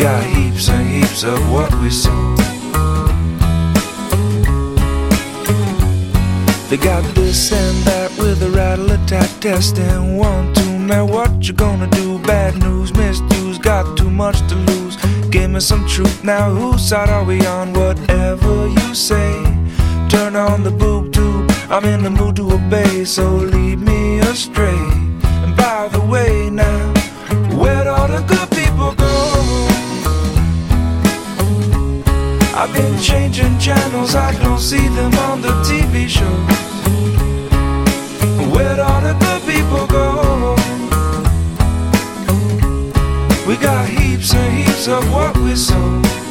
Got 0.00 0.24
heaps 0.24 0.70
and 0.70 0.88
heaps 0.88 1.24
of 1.24 1.38
what 1.52 1.70
we 1.82 1.90
saw. 1.90 2.34
They 6.70 6.78
got 6.78 7.04
this 7.14 7.52
and 7.52 7.76
that 7.84 8.10
with 8.18 8.42
a 8.42 8.50
rattle 8.50 8.92
attack 8.92 9.28
test 9.40 9.78
and 9.78 10.16
one, 10.16 10.54
two. 10.54 10.78
Now 10.78 11.04
what 11.04 11.46
you 11.46 11.52
gonna 11.52 11.86
do? 11.88 12.18
Bad 12.20 12.56
news, 12.62 12.94
misused, 12.94 13.62
got 13.62 13.98
too 13.98 14.08
much 14.10 14.38
to 14.48 14.54
lose. 14.54 14.96
Give 15.28 15.50
me 15.50 15.60
some 15.60 15.86
truth. 15.86 16.24
Now 16.24 16.48
whose 16.48 16.82
side 16.88 17.10
are 17.10 17.24
we 17.24 17.44
on? 17.46 17.74
Whatever 17.74 18.68
you 18.68 18.94
say. 18.94 19.32
Turn 20.08 20.34
on 20.34 20.62
the 20.62 20.70
boob 20.70 21.12
tube. 21.12 21.50
I'm 21.68 21.84
in 21.84 22.02
the 22.02 22.10
mood 22.10 22.36
to 22.36 22.50
obey, 22.52 23.04
so 23.04 23.28
lead 23.36 23.80
me 23.80 24.20
astray. 24.20 24.82
And 25.44 25.54
by 25.56 25.88
the 25.88 26.00
way, 26.00 26.48
now 26.48 26.94
where'd 27.54 27.86
all 27.86 28.08
the 28.08 28.22
good 28.22 28.39
I've 32.62 32.70
been 32.74 33.00
changing 33.00 33.58
channels, 33.58 34.14
I 34.14 34.38
don't 34.42 34.58
see 34.58 34.86
them 34.88 35.14
on 35.30 35.40
the 35.40 35.48
TV 35.64 36.06
shows. 36.06 36.28
Where'd 38.52 38.78
all 38.78 39.00
the 39.00 39.14
good 39.14 39.42
people 39.48 39.86
go? 39.86 40.54
We 43.48 43.56
got 43.56 43.88
heaps 43.88 44.34
and 44.34 44.58
heaps 44.58 44.88
of 44.88 45.10
what 45.10 45.34
we 45.38 45.56
sow. 45.56 46.29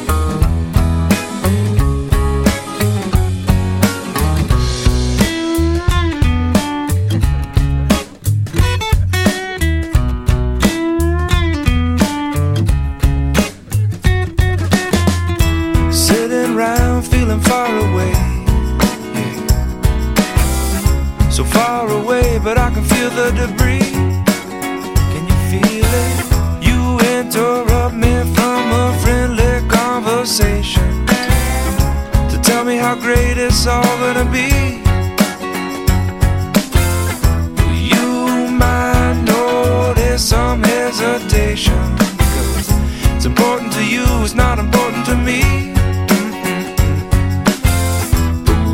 It's 44.22 44.34
not 44.34 44.58
important 44.58 45.06
to 45.06 45.16
me. 45.16 45.72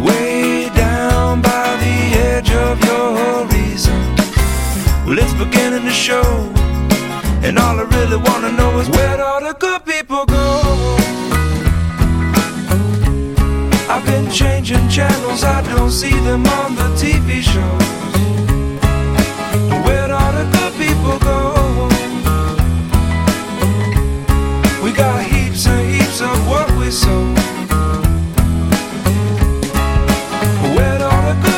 Way 0.04 0.68
down 0.74 1.40
by 1.40 1.76
the 1.84 1.96
edge 2.30 2.50
of 2.50 2.82
your 2.84 3.16
horizon, 3.16 4.16
well, 5.06 5.18
it's 5.18 5.34
beginning 5.34 5.84
to 5.84 5.90
show. 5.90 6.24
And 7.42 7.58
all 7.58 7.78
I 7.78 7.84
really 7.96 8.16
wanna 8.16 8.52
know 8.52 8.78
is 8.80 8.88
where'd 8.90 9.20
all 9.20 9.40
the 9.40 9.54
good 9.54 9.84
people 9.84 10.24
go? 10.26 10.96
I've 13.88 14.04
been 14.04 14.30
changing 14.30 14.88
channels, 14.88 15.44
I 15.44 15.62
don't 15.74 15.90
see 15.90 16.18
them 16.28 16.44
on 16.46 16.74
the 16.74 16.88
TV 17.00 17.40
shows. 17.40 18.05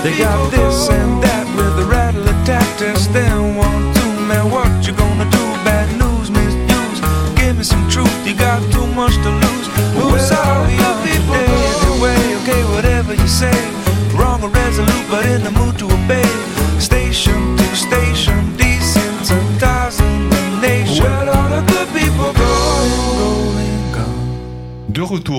They 0.08 0.16
got 0.16 0.50
this 0.50 0.88
and 0.88 1.17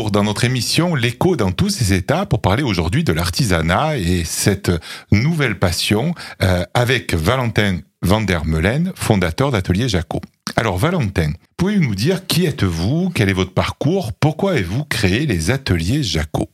dans 0.07 0.23
notre 0.23 0.45
émission 0.45 0.95
L'écho 0.95 1.35
dans 1.35 1.51
tous 1.51 1.69
ses 1.69 1.93
états 1.93 2.25
pour 2.25 2.41
parler 2.41 2.63
aujourd'hui 2.63 3.03
de 3.03 3.11
l'artisanat 3.11 3.97
et 3.97 4.23
cette 4.23 4.71
nouvelle 5.11 5.59
passion 5.59 6.15
euh, 6.41 6.63
avec 6.73 7.13
Valentin 7.13 7.79
Van 8.01 8.21
der 8.21 8.45
Meulen, 8.45 8.93
fondateur 8.95 9.51
d'Atelier 9.51 9.89
Jaco. 9.89 10.21
Alors 10.55 10.77
Valentin, 10.77 11.33
pouvez-vous 11.57 11.83
nous 11.83 11.95
dire 11.95 12.25
qui 12.25 12.45
êtes-vous, 12.45 13.11
quel 13.13 13.27
est 13.27 13.33
votre 13.33 13.53
parcours, 13.53 14.13
pourquoi 14.13 14.51
avez-vous 14.51 14.85
créé 14.85 15.25
les 15.25 15.51
Ateliers 15.51 16.01
Jaco? 16.01 16.49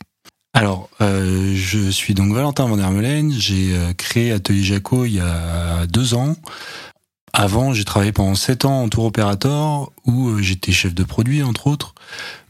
Alors, 0.54 0.90
euh, 1.02 1.54
je 1.56 1.90
suis 1.92 2.14
donc 2.14 2.34
Valentin 2.34 2.68
Van 2.68 2.78
der 2.78 2.90
Meulen. 2.90 3.32
J'ai 3.32 3.76
euh, 3.76 3.94
créé 3.94 4.32
Atelier 4.32 4.64
Jaco 4.64 5.06
il 5.06 5.16
y 5.16 5.20
a 5.20 5.86
deux 5.86 6.16
ans. 6.16 6.36
Avant, 7.38 7.74
j'ai 7.74 7.84
travaillé 7.84 8.14
pendant 8.14 8.34
sept 8.34 8.64
ans 8.64 8.84
en 8.84 8.88
tour 8.88 9.04
opérateur 9.04 9.92
où 10.06 10.30
euh, 10.30 10.42
j'étais 10.42 10.72
chef 10.72 10.96
de 10.96 11.04
produit 11.04 11.44
entre 11.44 11.68
autres. 11.68 11.94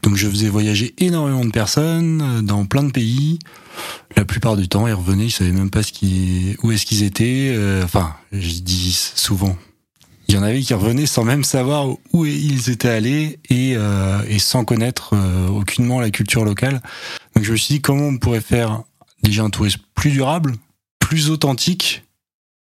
Donc 0.04 0.14
je 0.14 0.28
faisais 0.28 0.48
voyager 0.48 0.94
énormément 0.98 1.44
de 1.44 1.50
personnes 1.50 2.22
euh, 2.22 2.40
dans 2.40 2.66
plein 2.66 2.84
de 2.84 2.92
pays. 2.92 3.40
La 4.16 4.24
plupart 4.24 4.56
du 4.56 4.68
temps, 4.68 4.86
ils 4.86 4.94
revenaient, 4.94 5.26
ils 5.26 5.32
savaient 5.32 5.50
même 5.50 5.70
pas 5.70 5.82
ce 5.82 5.90
qui, 5.90 6.56
où 6.62 6.70
est-ce 6.70 6.86
qu'ils 6.86 7.02
étaient. 7.02 7.52
Euh, 7.52 7.82
enfin, 7.82 8.14
je 8.30 8.60
dis 8.60 8.92
souvent. 9.16 9.56
Il 10.28 10.36
y 10.36 10.38
en 10.38 10.44
avait 10.44 10.60
qui 10.60 10.72
revenaient 10.72 11.06
sans 11.06 11.24
même 11.24 11.42
savoir 11.42 11.88
où 12.12 12.24
ils 12.24 12.70
étaient 12.70 12.88
allés 12.88 13.40
et, 13.50 13.72
euh, 13.74 14.22
et 14.28 14.38
sans 14.38 14.64
connaître 14.64 15.16
aucunement 15.50 15.98
la 15.98 16.10
culture 16.10 16.44
locale. 16.44 16.80
Donc 17.34 17.44
je 17.44 17.50
me 17.50 17.56
suis 17.56 17.74
dit 17.74 17.80
comment 17.80 18.06
on 18.06 18.18
pourrait 18.18 18.40
faire 18.40 18.82
déjà 19.24 19.42
un 19.42 19.50
tourisme 19.50 19.80
plus 19.96 20.12
durable, 20.12 20.54
plus 21.00 21.28
authentique, 21.28 22.04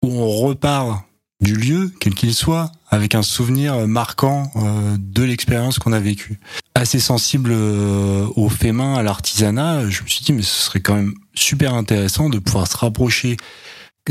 où 0.03 0.19
on 0.19 0.31
repart 0.31 1.03
du 1.41 1.55
lieu, 1.55 1.93
quel 2.01 2.15
qu'il 2.15 2.35
soit, 2.35 2.73
avec 2.89 3.15
un 3.15 3.23
souvenir 3.23 3.87
marquant 3.87 4.51
euh, 4.57 4.97
de 4.99 5.23
l'expérience 5.23 5.79
qu'on 5.79 5.93
a 5.93 6.01
vécue. 6.01 6.39
Assez 6.75 7.01
sensible 7.01 7.51
euh, 7.53 8.27
au 8.37 8.49
fait 8.49 8.73
main, 8.73 8.95
à 8.95 9.03
l'artisanat, 9.03 9.89
je 9.91 10.03
me 10.03 10.09
suis 10.09 10.25
dit 10.25 10.33
mais 10.33 10.43
ce 10.43 10.63
serait 10.65 10.81
quand 10.81 10.95
même 10.95 11.15
super 11.35 11.75
intéressant 11.75 12.31
de 12.31 12.39
pouvoir 12.39 12.67
se 12.67 12.77
rapprocher 12.77 13.37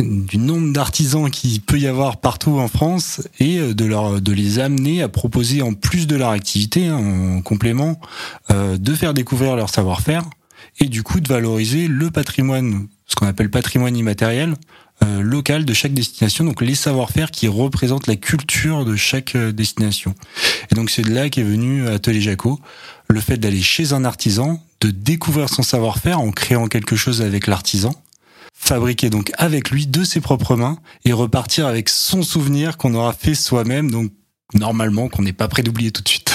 du 0.01 0.37
nombre 0.37 0.73
d'artisans 0.73 1.29
qui 1.29 1.59
peut 1.59 1.79
y 1.79 1.87
avoir 1.87 2.17
partout 2.17 2.59
en 2.59 2.67
France 2.67 3.21
et 3.39 3.59
euh, 3.59 3.73
de 3.73 3.85
leur 3.85 4.21
de 4.21 4.31
les 4.31 4.59
amener 4.59 5.01
à 5.01 5.09
proposer 5.09 5.61
en 5.61 5.73
plus 5.73 6.07
de 6.07 6.15
leur 6.15 6.29
activité 6.29 6.87
hein, 6.87 7.37
en 7.37 7.41
complément 7.41 7.99
euh, 8.51 8.77
de 8.77 8.93
faire 8.93 9.13
découvrir 9.13 9.55
leur 9.55 9.69
savoir-faire 9.69 10.23
et 10.79 10.85
du 10.85 11.03
coup 11.03 11.19
de 11.19 11.27
valoriser 11.27 11.87
le 11.87 12.11
patrimoine 12.11 12.87
ce 13.05 13.15
qu'on 13.15 13.27
appelle 13.27 13.49
patrimoine 13.49 13.95
immatériel 13.95 14.55
euh, 15.03 15.21
local 15.21 15.65
de 15.65 15.73
chaque 15.73 15.93
destination 15.93 16.45
donc 16.45 16.61
les 16.61 16.75
savoir-faire 16.75 17.31
qui 17.31 17.47
représentent 17.47 18.07
la 18.07 18.15
culture 18.15 18.85
de 18.85 18.95
chaque 18.95 19.35
euh, 19.35 19.51
destination 19.51 20.15
et 20.71 20.75
donc 20.75 20.89
c'est 20.89 21.03
de 21.03 21.13
là 21.13 21.29
qu'est 21.29 21.43
venu 21.43 21.87
Atelier 21.87 22.21
Jaco 22.21 22.59
le 23.07 23.19
fait 23.19 23.37
d'aller 23.37 23.61
chez 23.61 23.93
un 23.93 24.05
artisan 24.05 24.63
de 24.81 24.91
découvrir 24.91 25.49
son 25.49 25.63
savoir-faire 25.63 26.19
en 26.19 26.31
créant 26.31 26.67
quelque 26.67 26.95
chose 26.95 27.21
avec 27.21 27.47
l'artisan 27.47 27.93
fabriquer 28.55 29.09
donc 29.09 29.31
avec 29.37 29.69
lui 29.69 29.85
de 29.85 30.03
ses 30.03 30.21
propres 30.21 30.55
mains 30.55 30.79
et 31.03 31.13
repartir 31.13 31.67
avec 31.67 31.89
son 31.89 32.23
souvenir 32.23 32.77
qu'on 32.77 32.95
aura 32.95 33.13
fait 33.13 33.35
soi-même, 33.35 33.91
donc 33.91 34.11
normalement 34.53 35.07
qu'on 35.09 35.21
n'est 35.21 35.33
pas 35.33 35.47
prêt 35.47 35.61
d'oublier 35.61 35.91
tout 35.91 36.01
de 36.01 36.09
suite. 36.09 36.34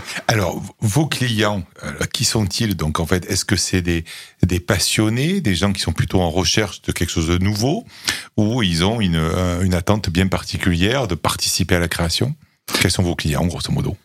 Alors, 0.28 0.62
vos 0.80 1.06
clients, 1.06 1.64
euh, 1.84 1.92
qui 2.12 2.24
sont-ils 2.24 2.76
Donc, 2.76 3.00
en 3.00 3.06
fait, 3.06 3.24
est-ce 3.30 3.44
que 3.44 3.56
c'est 3.56 3.82
des, 3.82 4.04
des 4.42 4.60
passionnés, 4.60 5.40
des 5.40 5.54
gens 5.54 5.72
qui 5.72 5.80
sont 5.80 5.92
plutôt 5.92 6.20
en 6.20 6.30
recherche 6.30 6.82
de 6.82 6.92
quelque 6.92 7.10
chose 7.10 7.28
de 7.28 7.38
nouveau, 7.38 7.84
ou 8.36 8.62
ils 8.62 8.84
ont 8.84 9.00
une, 9.00 9.16
euh, 9.16 9.62
une 9.62 9.74
attente 9.74 10.10
bien 10.10 10.26
particulière 10.26 11.08
de 11.08 11.14
participer 11.14 11.76
à 11.76 11.80
la 11.80 11.88
création? 11.88 12.34
Quels 12.80 12.90
sont 12.90 13.02
vos 13.02 13.14
clients, 13.14 13.46
grosso 13.46 13.70
modo? 13.72 13.96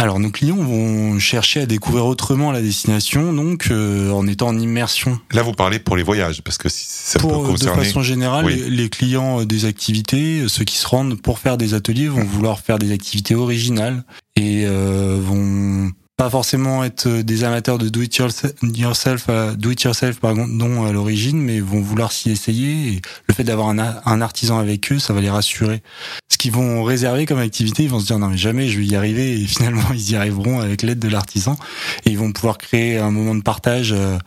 Alors 0.00 0.20
nos 0.20 0.30
clients 0.30 0.54
vont 0.56 1.18
chercher 1.18 1.62
à 1.62 1.66
découvrir 1.66 2.06
autrement 2.06 2.52
la 2.52 2.62
destination, 2.62 3.32
donc 3.32 3.66
euh, 3.72 4.12
en 4.12 4.28
étant 4.28 4.46
en 4.46 4.56
immersion. 4.58 5.18
Là, 5.32 5.42
vous 5.42 5.52
parlez 5.52 5.80
pour 5.80 5.96
les 5.96 6.04
voyages, 6.04 6.40
parce 6.42 6.56
que 6.56 6.68
ça 6.68 7.18
Pour, 7.18 7.32
peut 7.42 7.48
de 7.48 7.52
concerner... 7.52 7.84
façon 7.84 8.02
générale, 8.02 8.44
Oui. 8.46 8.54
les, 8.54 8.70
les 8.70 8.88
clients 8.90 9.40
euh, 9.40 9.44
des 9.44 9.64
activités, 9.64 10.42
euh, 10.42 10.48
ceux 10.48 10.62
qui 10.62 10.76
se 10.76 10.86
rendent 10.86 11.20
pour 11.20 11.40
faire 11.40 11.56
des 11.56 11.74
ateliers, 11.74 12.06
vont 12.06 12.22
vouloir 12.22 12.60
faire 12.60 12.78
des 12.78 12.92
activités 12.92 13.34
originales 13.34 14.04
et 14.36 14.62
euh, 14.66 15.18
vont 15.20 15.90
pas 16.18 16.28
forcément 16.28 16.82
être 16.82 17.06
euh, 17.06 17.22
des 17.22 17.44
amateurs 17.44 17.78
de 17.78 17.88
do 17.88 18.02
it 18.02 18.14
yourself, 18.16 19.28
à- 19.28 19.54
do 19.54 19.70
it 19.70 19.80
yourself 19.80 20.18
pardon, 20.18 20.84
à 20.84 20.92
l'origine, 20.92 21.40
mais 21.40 21.60
vont 21.60 21.80
vouloir 21.80 22.10
s'y 22.10 22.30
essayer. 22.30 22.94
Et 22.94 23.02
le 23.28 23.34
fait 23.34 23.44
d'avoir 23.44 23.68
un, 23.68 24.20
artisan 24.20 24.58
avec 24.58 24.90
eux, 24.90 24.98
ça 24.98 25.12
va 25.12 25.20
les 25.20 25.30
rassurer. 25.30 25.80
Ce 26.28 26.36
qu'ils 26.36 26.50
vont 26.50 26.82
réserver 26.82 27.24
comme 27.24 27.38
activité, 27.38 27.84
ils 27.84 27.88
vont 27.88 28.00
se 28.00 28.06
dire 28.06 28.18
non 28.18 28.26
mais 28.28 28.36
jamais 28.36 28.68
je 28.68 28.80
vais 28.80 28.86
y 28.86 28.96
arriver 28.96 29.40
et 29.40 29.46
finalement 29.46 29.84
ils 29.94 30.10
y 30.10 30.16
arriveront 30.16 30.60
avec 30.60 30.82
l'aide 30.82 30.98
de 30.98 31.08
l'artisan 31.08 31.56
et 32.04 32.10
ils 32.10 32.18
vont 32.18 32.32
pouvoir 32.32 32.58
créer 32.58 32.98
un 32.98 33.12
moment 33.12 33.36
de 33.36 33.42
partage 33.42 33.92
euh, 33.92 34.18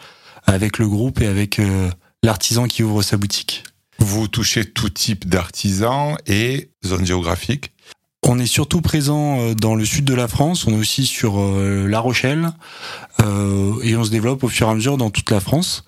avec 0.45 0.77
le 0.77 0.87
groupe 0.87 1.19
et 1.19 1.27
avec 1.27 1.59
euh, 1.59 1.89
l'artisan 2.23 2.67
qui 2.67 2.83
ouvre 2.83 3.01
sa 3.01 3.17
boutique. 3.17 3.65
Vous 3.99 4.29
touchez 4.29 4.63
tout 4.63 4.89
type 4.89 5.27
d'artisans 5.27 6.15
et 6.25 6.69
zone 6.85 7.05
géographique. 7.05 7.70
On 8.23 8.37
est 8.37 8.45
surtout 8.45 8.81
présent 8.81 9.39
euh, 9.39 9.53
dans 9.55 9.73
le 9.75 9.83
sud 9.83 10.05
de 10.05 10.13
la 10.13 10.27
France, 10.27 10.67
on 10.67 10.71
est 10.73 10.77
aussi 10.79 11.05
sur 11.07 11.39
euh, 11.39 11.87
La 11.87 11.99
Rochelle 11.99 12.51
euh, 13.21 13.73
et 13.81 13.95
on 13.95 14.03
se 14.03 14.11
développe 14.11 14.43
au 14.43 14.47
fur 14.47 14.67
et 14.67 14.71
à 14.71 14.75
mesure 14.75 14.97
dans 14.97 15.09
toute 15.09 15.31
la 15.31 15.39
France. 15.39 15.83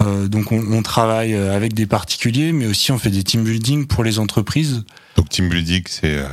Euh, 0.00 0.28
donc 0.28 0.50
on, 0.52 0.60
on 0.72 0.82
travaille 0.82 1.34
avec 1.34 1.74
des 1.74 1.86
particuliers, 1.86 2.52
mais 2.52 2.66
aussi 2.66 2.90
on 2.92 2.98
fait 2.98 3.10
des 3.10 3.22
team 3.22 3.44
building 3.44 3.86
pour 3.86 4.02
les 4.02 4.18
entreprises. 4.18 4.84
Donc 5.16 5.28
team 5.28 5.48
building, 5.50 5.82
c'est 5.88 6.14
euh, 6.14 6.26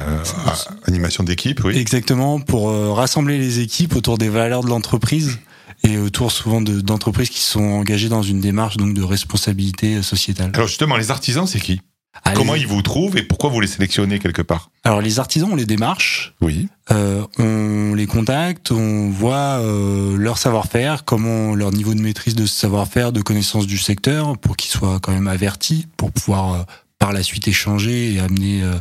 animation 0.86 1.24
d'équipe, 1.24 1.62
oui. 1.65 1.75
Exactement, 1.77 2.39
pour 2.39 2.70
euh, 2.70 2.94
rassembler 2.94 3.38
les 3.38 3.60
équipes 3.60 3.96
autour 3.96 4.18
des 4.18 4.30
valeurs 4.30 4.63
de 4.63 4.70
l'entreprise 4.70 5.39
et 5.84 5.98
autour 5.98 6.32
souvent 6.32 6.62
de- 6.62 6.80
d'entreprises 6.80 7.30
qui 7.30 7.42
sont 7.42 7.63
engagées 7.63 8.08
dans 8.10 8.22
une 8.24 8.39
démarche 8.39 8.77
donc 8.77 8.94
de 8.94 9.04
responsabilité 9.04 10.01
sociétale. 10.01 10.51
Alors 10.54 10.68
justement, 10.68 10.96
les 10.96 11.12
artisans, 11.12 11.46
c'est 11.46 11.60
qui? 11.60 11.82
Allez. 12.24 12.36
Comment 12.38 12.55
ils 12.55 12.65
vous 12.67 12.81
trouvent 12.81 13.17
et 13.17 13.24
pourquoi 13.24 13.50
vous 13.50 13.60
les 13.62 13.67
sélectionnez 13.67 14.19
quelque 14.19 14.41
part? 14.41 14.72
Alors 14.84 15.01
les 15.01 15.19
artisans, 15.19 15.50
on 15.51 15.55
les 15.55 15.65
démarche, 15.65 16.34
Oui. 16.41 16.67
euh, 16.91 17.24
on 17.38 17.93
les 17.93 18.07
contacte, 18.07 18.72
on 18.72 19.10
voit 19.10 19.60
euh, 19.60 20.15
leur 20.17 20.38
savoir-faire, 20.38 21.03
comment 21.05 21.53
leur 21.55 21.72
niveau 21.72 21.93
de 21.93 22.01
maîtrise 22.01 22.34
de 22.36 22.45
ce 22.45 22.57
savoir-faire, 22.60 23.12
de 23.12 23.22
connaissance 23.22 23.67
du 23.67 23.77
secteur, 23.77 24.38
pour 24.38 24.55
qu'ils 24.57 24.72
soient 24.72 25.00
quand 25.01 25.12
même 25.12 25.27
avertis, 25.27 25.88
pour 25.98 26.12
pouvoir 26.12 26.53
euh, 26.53 26.63
par 27.00 27.12
la 27.13 27.22
suite 27.22 27.48
échanger 27.48 28.13
et 28.13 28.19
amener 28.19 28.63
euh, 28.63 28.74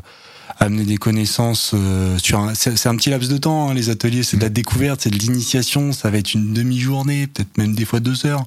amener 0.61 0.85
des 0.85 0.97
connaissances 0.99 1.73
euh, 1.75 2.17
sur 2.19 2.38
un 2.38 2.55
c'est 2.55 2.79
c'est 2.79 2.88
un 2.88 2.95
petit 2.97 3.11
laps 3.11 3.29
de 3.29 3.37
temps 3.38 3.69
hein, 3.71 3.75
les 3.75 3.91
ateliers 3.91 4.23
c'est 4.23 4.37
de 4.37 4.43
la 4.43 4.49
découverte 4.50 5.00
c'est 5.03 5.11
de 5.11 5.19
l'initiation 5.19 5.91
ça 5.93 6.11
va 6.11 6.19
être 6.19 6.33
une 6.33 6.53
demi-journée 6.55 7.26
peut-être 7.26 7.59
même 7.59 7.75
des 7.75 7.85
fois 7.85 7.99
deux 7.99 8.25
heures 8.25 8.45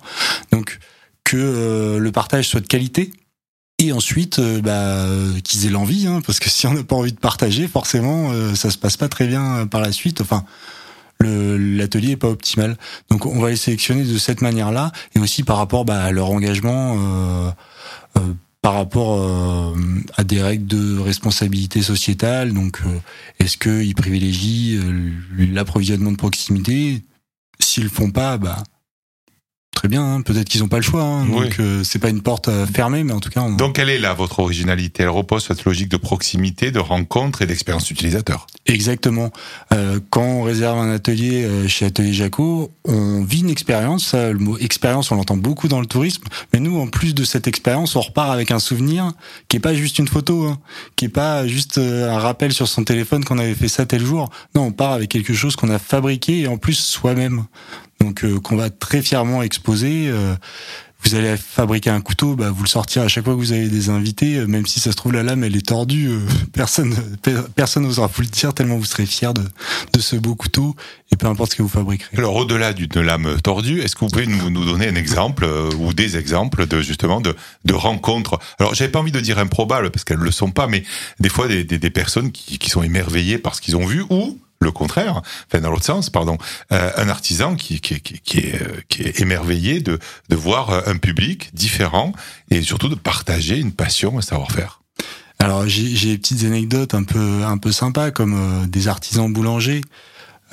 donc 0.53 0.79
que 1.25 1.35
euh, 1.35 1.99
le 1.99 2.11
partage 2.13 2.47
soit 2.47 2.61
de 2.61 2.67
qualité 2.67 3.11
et 3.79 3.91
ensuite 3.91 4.39
euh, 4.39 4.61
bah, 4.61 4.71
euh, 4.71 5.39
qu'ils 5.41 5.65
aient 5.65 5.69
l'envie 5.69 6.07
hein, 6.07 6.21
parce 6.25 6.39
que 6.39 6.49
si 6.49 6.67
on 6.67 6.73
n'a 6.73 6.83
pas 6.83 6.95
envie 6.95 7.13
de 7.13 7.19
partager 7.19 7.67
forcément 7.67 8.31
euh, 8.31 8.55
ça 8.55 8.69
se 8.69 8.77
passe 8.77 8.97
pas 8.97 9.09
très 9.09 9.27
bien 9.27 9.67
par 9.67 9.81
la 9.81 9.91
suite. 9.91 10.21
Enfin 10.21 10.45
l'atelier 11.19 12.11
est 12.11 12.17
pas 12.17 12.29
optimal. 12.29 12.77
Donc 13.09 13.25
on 13.25 13.39
va 13.39 13.49
les 13.49 13.55
sélectionner 13.55 14.03
de 14.03 14.17
cette 14.17 14.41
manière 14.41 14.71
là 14.71 14.91
et 15.15 15.19
aussi 15.19 15.43
par 15.43 15.57
rapport 15.57 15.85
bah, 15.85 16.03
à 16.03 16.11
leur 16.11 16.29
engagement 16.29 16.95
euh, 16.97 17.49
euh, 18.17 18.33
par 18.61 18.73
rapport 18.75 19.19
euh, 19.19 19.75
à 20.15 20.23
des 20.23 20.41
règles 20.41 20.67
de 20.67 20.99
responsabilité 20.99 21.81
sociétale. 21.81 22.53
Donc, 22.53 22.81
est-ce 23.39 23.57
qu'ils 23.57 23.95
privilégient 23.95 24.79
l'approvisionnement 25.37 26.11
de 26.11 26.17
proximité? 26.17 27.01
S'ils 27.59 27.83
le 27.83 27.89
font 27.89 28.11
pas, 28.11 28.37
bah 28.37 28.63
très 29.77 29.87
bien. 29.87 30.03
hein, 30.03 30.21
Peut-être 30.21 30.49
qu'ils 30.49 30.61
n'ont 30.61 30.67
pas 30.67 30.77
le 30.77 30.83
choix. 30.83 31.03
hein, 31.03 31.25
Oui. 31.29 31.43
donc, 31.45 31.59
euh, 31.59 31.83
c'est 31.83 31.99
pas 31.99 32.09
une 32.09 32.21
porte 32.21 32.47
euh, 32.47 32.65
fermée, 32.65 33.03
mais 33.03 33.13
en 33.13 33.19
tout 33.19 33.29
cas, 33.29 33.41
on... 33.41 33.51
Donc 33.53 33.75
quelle 33.75 33.89
est 33.89 33.99
là 33.99 34.13
votre 34.13 34.39
originalité? 34.39 35.03
Elle 35.03 35.09
repose 35.09 35.43
sur 35.43 35.55
cette 35.55 35.65
logique 35.65 35.89
de 35.89 35.97
proximité, 35.97 36.71
de 36.71 36.79
rencontre 36.79 37.41
et 37.43 37.45
d'expérience 37.45 37.89
utilisateur. 37.91 38.47
Exactement. 38.65 39.31
Euh, 39.73 39.99
quand 40.09 40.23
on 40.23 40.41
réserve 40.41 40.79
un 40.79 40.91
atelier 40.91 41.43
euh, 41.45 41.67
chez 41.67 41.85
Atelier 41.85 42.11
Jaco, 42.13 42.71
on 42.85 43.23
vit 43.23 43.41
une 43.41 43.49
expérience. 43.49 44.07
Ça, 44.07 44.31
le 44.31 44.39
mot 44.39 44.57
expérience, 44.57 45.11
on 45.11 45.15
l'entend 45.15 45.37
beaucoup 45.37 45.67
dans 45.67 45.79
le 45.79 45.85
tourisme. 45.85 46.23
Mais 46.53 46.59
nous, 46.59 46.79
en 46.79 46.87
plus 46.87 47.13
de 47.13 47.23
cette 47.23 47.47
expérience, 47.47 47.95
on 47.95 48.01
repart 48.01 48.31
avec 48.31 48.49
un 48.51 48.59
souvenir 48.59 49.11
qui 49.47 49.57
est 49.57 49.61
pas 49.61 49.75
juste 49.75 49.99
une 49.99 50.07
photo, 50.07 50.45
hein, 50.47 50.57
qui 50.95 51.05
est 51.05 51.09
pas 51.09 51.47
juste 51.47 51.77
euh, 51.77 52.11
un 52.11 52.19
rappel 52.19 52.51
sur 52.51 52.67
son 52.67 52.83
téléphone 52.83 53.23
qu'on 53.23 53.37
avait 53.37 53.55
fait 53.55 53.67
ça 53.67 53.85
tel 53.85 54.03
jour. 54.03 54.29
Non, 54.55 54.63
on 54.63 54.71
part 54.71 54.93
avec 54.93 55.09
quelque 55.09 55.33
chose 55.33 55.55
qu'on 55.55 55.69
a 55.69 55.79
fabriqué 55.79 56.39
et 56.41 56.47
en 56.47 56.57
plus 56.57 56.73
soi-même. 56.79 57.45
Donc 57.99 58.23
euh, 58.23 58.39
qu'on 58.39 58.55
va 58.57 58.69
très 58.69 59.01
fièrement 59.01 59.41
exposer. 59.43 60.05
euh, 60.07 60.35
vous 61.03 61.13
allez 61.13 61.37
fabriquer 61.37 61.91
un 61.91 62.01
couteau, 62.01 62.35
bah, 62.35 62.49
vous 62.49 62.63
le 62.63 62.67
sortirez 62.67 63.05
à 63.05 63.07
chaque 63.07 63.23
fois 63.23 63.33
que 63.35 63.39
vous 63.39 63.51
avez 63.53 63.67
des 63.69 63.89
invités, 63.89 64.37
euh, 64.37 64.47
même 64.47 64.65
si 64.65 64.79
ça 64.79 64.91
se 64.91 64.95
trouve 64.97 65.13
la 65.13 65.21
lame 65.21 65.43
elle 65.43 65.55
est 65.55 65.65
tordue, 65.67 66.07
euh, 66.09 66.19
personne 66.53 66.95
per- 67.21 67.43
personne 67.55 67.83
n'osera 67.83 68.07
vous 68.07 68.23
le 68.23 68.27
dire 68.27 68.51
tellement 68.51 68.77
vous 68.77 68.83
serez 68.85 69.05
fier 69.05 69.31
de, 69.35 69.43
de 69.93 69.99
ce 69.99 70.15
beau 70.15 70.33
couteau 70.33 70.75
et 71.11 71.15
peu 71.15 71.27
importe 71.27 71.51
ce 71.51 71.55
que 71.57 71.61
vous 71.61 71.69
fabriquerez. 71.69 72.17
Alors 72.17 72.35
au-delà 72.35 72.73
d'une 72.73 72.99
lame 73.01 73.39
tordue, 73.43 73.79
est-ce 73.81 73.95
que 73.95 73.99
vous 74.05 74.07
pouvez 74.11 74.25
nous, 74.25 74.49
nous 74.49 74.65
donner 74.65 74.87
un 74.87 74.95
exemple 74.95 75.43
euh, 75.45 75.69
ou 75.77 75.93
des 75.93 76.17
exemples 76.17 76.65
de 76.65 76.81
justement 76.81 77.21
de, 77.21 77.35
de 77.63 77.73
rencontres? 77.75 78.39
Alors 78.59 78.73
j'avais 78.73 78.91
pas 78.91 78.99
envie 78.99 79.11
de 79.11 79.19
dire 79.19 79.37
improbables 79.37 79.91
parce 79.91 80.03
qu'elles 80.03 80.17
le 80.17 80.31
sont 80.31 80.49
pas, 80.49 80.65
mais 80.65 80.83
des 81.19 81.29
fois 81.29 81.47
des, 81.47 81.63
des, 81.63 81.77
des 81.77 81.89
personnes 81.91 82.31
qui, 82.31 82.57
qui 82.57 82.71
sont 82.71 82.81
émerveillées 82.81 83.37
par 83.37 83.53
ce 83.53 83.61
qu'ils 83.61 83.77
ont 83.77 83.85
vu 83.85 84.03
ou 84.09 84.39
le 84.59 84.71
contraire, 84.71 85.21
enfin 85.47 85.61
dans 85.61 85.69
l'autre 85.69 85.85
sens, 85.85 86.09
pardon, 86.09 86.37
euh, 86.71 86.91
un 86.97 87.09
artisan 87.09 87.55
qui, 87.55 87.79
qui, 87.79 88.01
qui, 88.01 88.19
qui 88.19 88.39
est, 88.39 88.61
euh, 88.61 88.81
qui 88.89 89.03
est 89.03 89.19
émerveillé 89.21 89.79
de, 89.81 89.99
de 90.29 90.35
voir 90.35 90.69
euh, 90.71 90.81
un 90.87 90.97
public 90.97 91.49
différent 91.53 92.11
et 92.49 92.61
surtout 92.61 92.89
de 92.89 92.95
partager 92.95 93.59
une 93.59 93.71
passion, 93.71 94.17
un 94.17 94.21
savoir-faire. 94.21 94.81
Alors 95.39 95.67
j'ai 95.67 95.95
j'ai 95.95 96.09
des 96.09 96.17
petites 96.17 96.43
anecdotes 96.45 96.93
un 96.95 97.03
peu 97.03 97.43
un 97.43 97.57
peu 97.57 97.71
sympas 97.71 98.11
comme 98.11 98.33
euh, 98.33 98.67
des 98.67 98.87
artisans 98.87 99.31
boulangers 99.31 99.81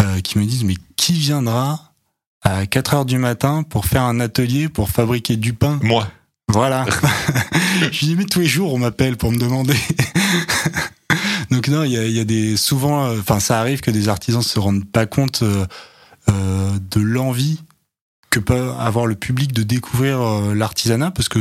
euh, 0.01 0.21
qui 0.21 0.38
me 0.38 0.45
disent 0.45 0.64
mais 0.64 0.75
qui 0.97 1.14
viendra 1.14 1.93
à 2.43 2.67
4 2.67 2.95
heures 2.95 3.05
du 3.07 3.17
matin 3.17 3.62
pour 3.62 3.87
faire 3.87 4.03
un 4.03 4.21
atelier 4.21 4.69
pour 4.69 4.90
fabriquer 4.90 5.37
du 5.37 5.55
pain? 5.55 5.81
Moi, 5.83 6.07
Voilà. 6.49 6.85
je 7.90 8.05
dis 8.05 8.14
mais 8.14 8.27
tous 8.27 8.40
les 8.40 8.47
jours 8.47 8.75
on 8.75 8.79
m'appelle 8.79 9.17
pour 9.17 9.33
me 9.33 9.38
demander. 9.38 9.77
Donc 11.55 11.69
non, 11.69 11.85
il 11.85 11.93
y 11.93 12.19
a, 12.19 12.25
des 12.25 12.57
souvent, 12.57 13.05
euh, 13.05 13.21
enfin 13.21 13.38
ça 13.38 13.61
arrive 13.61 13.81
que 13.81 13.93
des 13.93 14.09
artisans 14.09 14.43
se 14.43 14.59
rendent 14.59 14.85
pas 14.85 15.07
compte 15.07 15.45
euh, 15.45 15.64
euh, 16.29 16.73
de 16.90 17.01
l'envie 17.01 17.61
que 18.31 18.40
peut 18.40 18.73
avoir 18.77 19.07
le 19.07 19.14
public 19.14 19.53
de 19.53 19.62
découvrir 19.62 20.19
l'artisanat 20.53 21.12
parce 21.12 21.29
que 21.29 21.38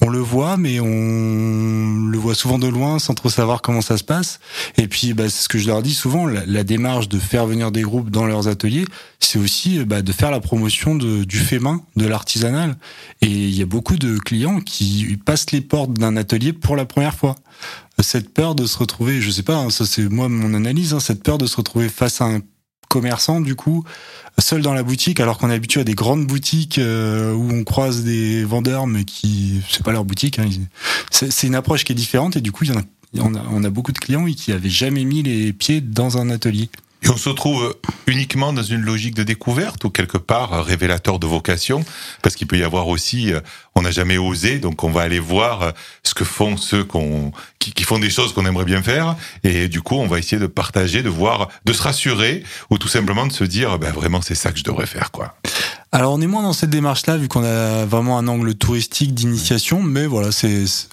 on 0.00 0.08
le 0.08 0.18
voit, 0.18 0.56
mais 0.56 0.80
on 0.80 2.06
le 2.06 2.16
voit 2.16 2.34
souvent 2.34 2.58
de 2.58 2.66
loin 2.66 2.98
sans 2.98 3.12
trop 3.12 3.28
savoir 3.28 3.60
comment 3.60 3.82
ça 3.82 3.98
se 3.98 4.04
passe. 4.04 4.40
Et 4.78 4.88
puis, 4.88 5.12
bah, 5.12 5.24
c'est 5.28 5.42
ce 5.42 5.48
que 5.50 5.58
je 5.58 5.66
leur 5.66 5.82
dis 5.82 5.94
souvent, 5.94 6.26
la, 6.26 6.64
démarche 6.64 7.10
de 7.10 7.18
faire 7.18 7.44
venir 7.44 7.70
des 7.70 7.82
groupes 7.82 8.10
dans 8.10 8.24
leurs 8.24 8.48
ateliers, 8.48 8.86
c'est 9.18 9.38
aussi 9.38 9.84
bah, 9.84 10.00
de 10.00 10.12
faire 10.12 10.30
la 10.30 10.40
promotion 10.40 10.94
du 10.94 11.38
fait 11.38 11.58
main, 11.58 11.82
de 11.96 12.06
l'artisanal. 12.06 12.76
Et 13.20 13.26
il 13.26 13.54
y 13.54 13.60
a 13.60 13.66
beaucoup 13.66 13.96
de 13.96 14.16
clients 14.16 14.60
qui 14.60 15.18
passent 15.22 15.50
les 15.50 15.60
portes 15.60 15.92
d'un 15.92 16.16
atelier 16.16 16.54
pour 16.54 16.76
la 16.76 16.86
première 16.86 17.14
fois. 17.14 17.34
Cette 18.02 18.32
peur 18.32 18.54
de 18.54 18.66
se 18.66 18.78
retrouver, 18.78 19.20
je 19.20 19.30
sais 19.30 19.42
pas, 19.42 19.56
hein, 19.56 19.70
ça 19.70 19.84
c'est 19.86 20.08
moi 20.08 20.28
mon 20.28 20.54
analyse, 20.54 20.94
hein, 20.94 21.00
cette 21.00 21.22
peur 21.22 21.38
de 21.38 21.46
se 21.46 21.56
retrouver 21.56 21.88
face 21.88 22.20
à 22.20 22.24
un 22.26 22.40
commerçant 22.88 23.40
du 23.40 23.54
coup 23.54 23.84
seul 24.38 24.62
dans 24.62 24.74
la 24.74 24.82
boutique 24.82 25.20
alors 25.20 25.38
qu'on 25.38 25.48
est 25.48 25.54
habitué 25.54 25.80
à 25.80 25.84
des 25.84 25.94
grandes 25.94 26.26
boutiques 26.26 26.78
euh, 26.78 27.32
où 27.32 27.52
on 27.52 27.62
croise 27.62 28.02
des 28.02 28.42
vendeurs 28.42 28.88
mais 28.88 29.04
qui 29.04 29.62
c'est 29.70 29.84
pas 29.84 29.92
leur 29.92 30.04
boutique 30.04 30.40
hein, 30.40 30.48
c'est 31.12 31.46
une 31.46 31.54
approche 31.54 31.84
qui 31.84 31.92
est 31.92 31.94
différente 31.94 32.34
et 32.36 32.40
du 32.40 32.50
coup 32.50 32.64
il 32.64 32.70
y 32.70 32.72
en 32.72 32.80
a 32.80 32.82
on 33.18 33.64
a, 33.64 33.70
beaucoup 33.70 33.92
de 33.92 33.98
clients 33.98 34.24
qui 34.26 34.52
avaient 34.52 34.70
jamais 34.70 35.04
mis 35.04 35.22
les 35.22 35.52
pieds 35.52 35.80
dans 35.80 36.18
un 36.18 36.30
atelier. 36.30 36.68
Et 37.02 37.08
on 37.08 37.16
se 37.16 37.30
trouve 37.30 37.74
uniquement 38.06 38.52
dans 38.52 38.62
une 38.62 38.82
logique 38.82 39.14
de 39.14 39.22
découverte 39.22 39.84
ou 39.84 39.90
quelque 39.90 40.18
part 40.18 40.52
euh, 40.52 40.62
révélateur 40.62 41.18
de 41.18 41.26
vocation 41.26 41.84
Parce 42.22 42.34
qu'il 42.34 42.46
peut 42.46 42.58
y 42.58 42.62
avoir 42.62 42.88
aussi, 42.88 43.32
euh, 43.32 43.40
on 43.74 43.82
n'a 43.82 43.90
jamais 43.90 44.18
osé, 44.18 44.58
donc 44.58 44.84
on 44.84 44.90
va 44.90 45.02
aller 45.02 45.18
voir 45.18 45.62
euh, 45.62 45.70
ce 46.02 46.12
que 46.14 46.24
font 46.24 46.56
ceux 46.58 46.84
qu'on, 46.84 47.32
qui, 47.58 47.72
qui 47.72 47.84
font 47.84 47.98
des 47.98 48.10
choses 48.10 48.32
qu'on 48.34 48.44
aimerait 48.44 48.64
bien 48.66 48.82
faire. 48.82 49.16
Et 49.44 49.68
du 49.68 49.80
coup, 49.80 49.94
on 49.96 50.06
va 50.06 50.18
essayer 50.18 50.38
de 50.40 50.46
partager, 50.46 51.02
de 51.02 51.08
voir, 51.08 51.48
de 51.64 51.72
se 51.72 51.82
rassurer 51.82 52.44
ou 52.68 52.76
tout 52.78 52.88
simplement 52.88 53.26
de 53.26 53.32
se 53.32 53.44
dire, 53.44 53.78
ben 53.78 53.92
vraiment, 53.92 54.20
c'est 54.20 54.34
ça 54.34 54.52
que 54.52 54.58
je 54.58 54.64
devrais 54.64 54.86
faire, 54.86 55.10
quoi. 55.10 55.34
Alors 55.92 56.12
on 56.12 56.20
est 56.20 56.26
moins 56.26 56.42
dans 56.42 56.52
cette 56.52 56.70
démarche-là 56.70 57.16
vu 57.16 57.26
qu'on 57.28 57.42
a 57.42 57.84
vraiment 57.84 58.16
un 58.18 58.28
angle 58.28 58.54
touristique 58.54 59.12
d'initiation, 59.12 59.82
mais 59.82 60.06
voilà 60.06 60.30
c'est 60.30 60.66
c'est- 60.66 60.86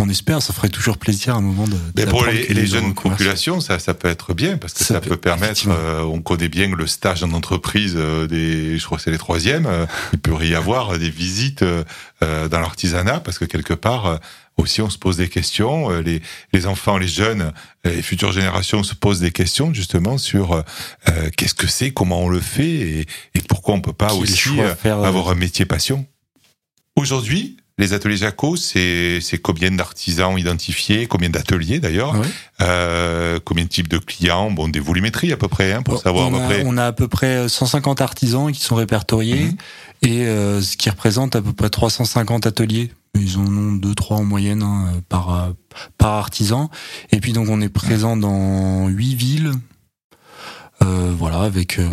on 0.00 0.08
espère, 0.08 0.42
ça 0.42 0.52
ferait 0.52 0.68
toujours 0.68 0.98
plaisir 0.98 1.34
à 1.34 1.38
un 1.38 1.40
moment 1.40 1.66
de. 1.68 1.76
Mais 1.96 2.06
pour 2.06 2.24
les, 2.24 2.66
jeunes 2.66 2.94
populations, 2.94 3.60
ça, 3.60 3.78
ça 3.78 3.94
peut 3.94 4.08
être 4.08 4.34
bien 4.34 4.56
parce 4.58 4.72
que 4.72 4.80
Ça 4.80 4.94
ça, 4.94 5.00
peut- 5.00 5.10
peut, 5.10 5.16
permettre. 5.16 5.68
euh, 5.68 6.02
on 6.02 6.20
connaît 6.22 6.48
bien 6.48 6.68
le 6.74 6.86
stage 6.86 7.22
en 7.22 7.32
entreprise 7.32 7.94
euh, 7.96 8.26
des, 8.26 8.78
je 8.78 8.84
crois 8.84 8.98
que 8.98 9.04
c'est 9.04 9.10
les 9.10 9.18
troisièmes. 9.18 9.66
euh, 9.66 9.86
il 10.12 10.18
peut 10.18 10.44
y 10.44 10.54
avoir 10.54 10.98
des 10.98 11.10
visites 11.10 11.64
dans 12.20 12.60
l'artisanat 12.60 13.20
parce 13.20 13.38
que 13.38 13.44
quelque 13.44 13.72
part 13.74 14.20
aussi 14.56 14.82
on 14.82 14.90
se 14.90 14.98
pose 14.98 15.16
des 15.16 15.28
questions. 15.28 15.88
les, 16.00 16.20
les 16.52 16.66
enfants, 16.66 16.98
les 16.98 17.08
jeunes, 17.08 17.52
les 17.84 18.02
futures 18.02 18.32
générations 18.32 18.82
se 18.82 18.94
posent 18.94 19.20
des 19.20 19.30
questions 19.32 19.72
justement 19.72 20.18
sur 20.18 20.52
euh, 20.54 20.62
qu'est-ce 21.36 21.54
que 21.54 21.66
c'est, 21.66 21.92
comment 21.92 22.20
on 22.22 22.28
le 22.28 22.40
fait 22.40 22.68
et, 22.70 23.00
et 23.34 23.40
pourquoi 23.48 23.74
on 23.74 23.80
peut 23.80 23.92
pas 23.94 24.12
aussi 24.14 24.50
avoir 24.84 25.30
un 25.30 25.34
métier 25.34 25.64
passion. 25.64 26.06
Aujourd'hui, 26.96 27.56
les 27.80 27.92
ateliers 27.92 28.16
Jaco, 28.16 28.56
c'est 28.56 29.20
combien 29.42 29.70
d'artisans 29.70 30.38
identifiés, 30.38 31.06
combien 31.06 31.30
d'ateliers 31.30 31.80
d'ailleurs, 31.80 32.18
Ouais. 32.18 32.26
euh, 32.60 33.40
combien 33.44 33.64
de 33.64 33.68
types 33.68 33.88
de 33.88 33.98
clients, 33.98 34.50
bon 34.50 34.68
des 34.68 34.80
volumétries 34.80 35.32
à 35.32 35.36
peu 35.36 35.48
près, 35.48 35.72
hein, 35.72 35.82
pour 35.82 36.00
savoir 36.00 36.28
on, 36.28 36.34
à 36.34 36.38
peu 36.38 36.44
a, 36.44 36.46
près. 36.48 36.62
on 36.66 36.76
a 36.76 36.86
à 36.86 36.92
peu 36.92 37.08
près 37.08 37.48
150 37.48 38.00
artisans 38.00 38.52
qui 38.52 38.60
sont 38.60 38.76
répertoriés 38.76 39.44
Mhm. 39.46 39.56
et 40.02 40.26
euh, 40.26 40.60
ce 40.60 40.76
qui 40.76 40.88
représente 40.90 41.34
à 41.36 41.42
peu 41.42 41.52
près 41.52 41.70
350 41.70 42.46
ateliers. 42.46 42.92
Ils 43.18 43.38
en 43.38 43.46
ont 43.46 43.72
deux 43.72 43.94
trois 43.96 44.18
en 44.18 44.24
moyenne 44.24 44.62
hein, 44.62 44.92
par 45.08 45.34
euh, 45.34 45.50
par 45.98 46.12
artisan. 46.12 46.70
Et 47.10 47.18
puis 47.20 47.32
donc 47.32 47.48
on 47.48 47.60
est 47.60 47.68
présent 47.68 48.16
dans 48.16 48.86
huit 48.88 49.14
villes, 49.16 49.52
euh, 50.82 51.12
voilà 51.16 51.40
avec 51.40 51.78
euh, 51.78 51.88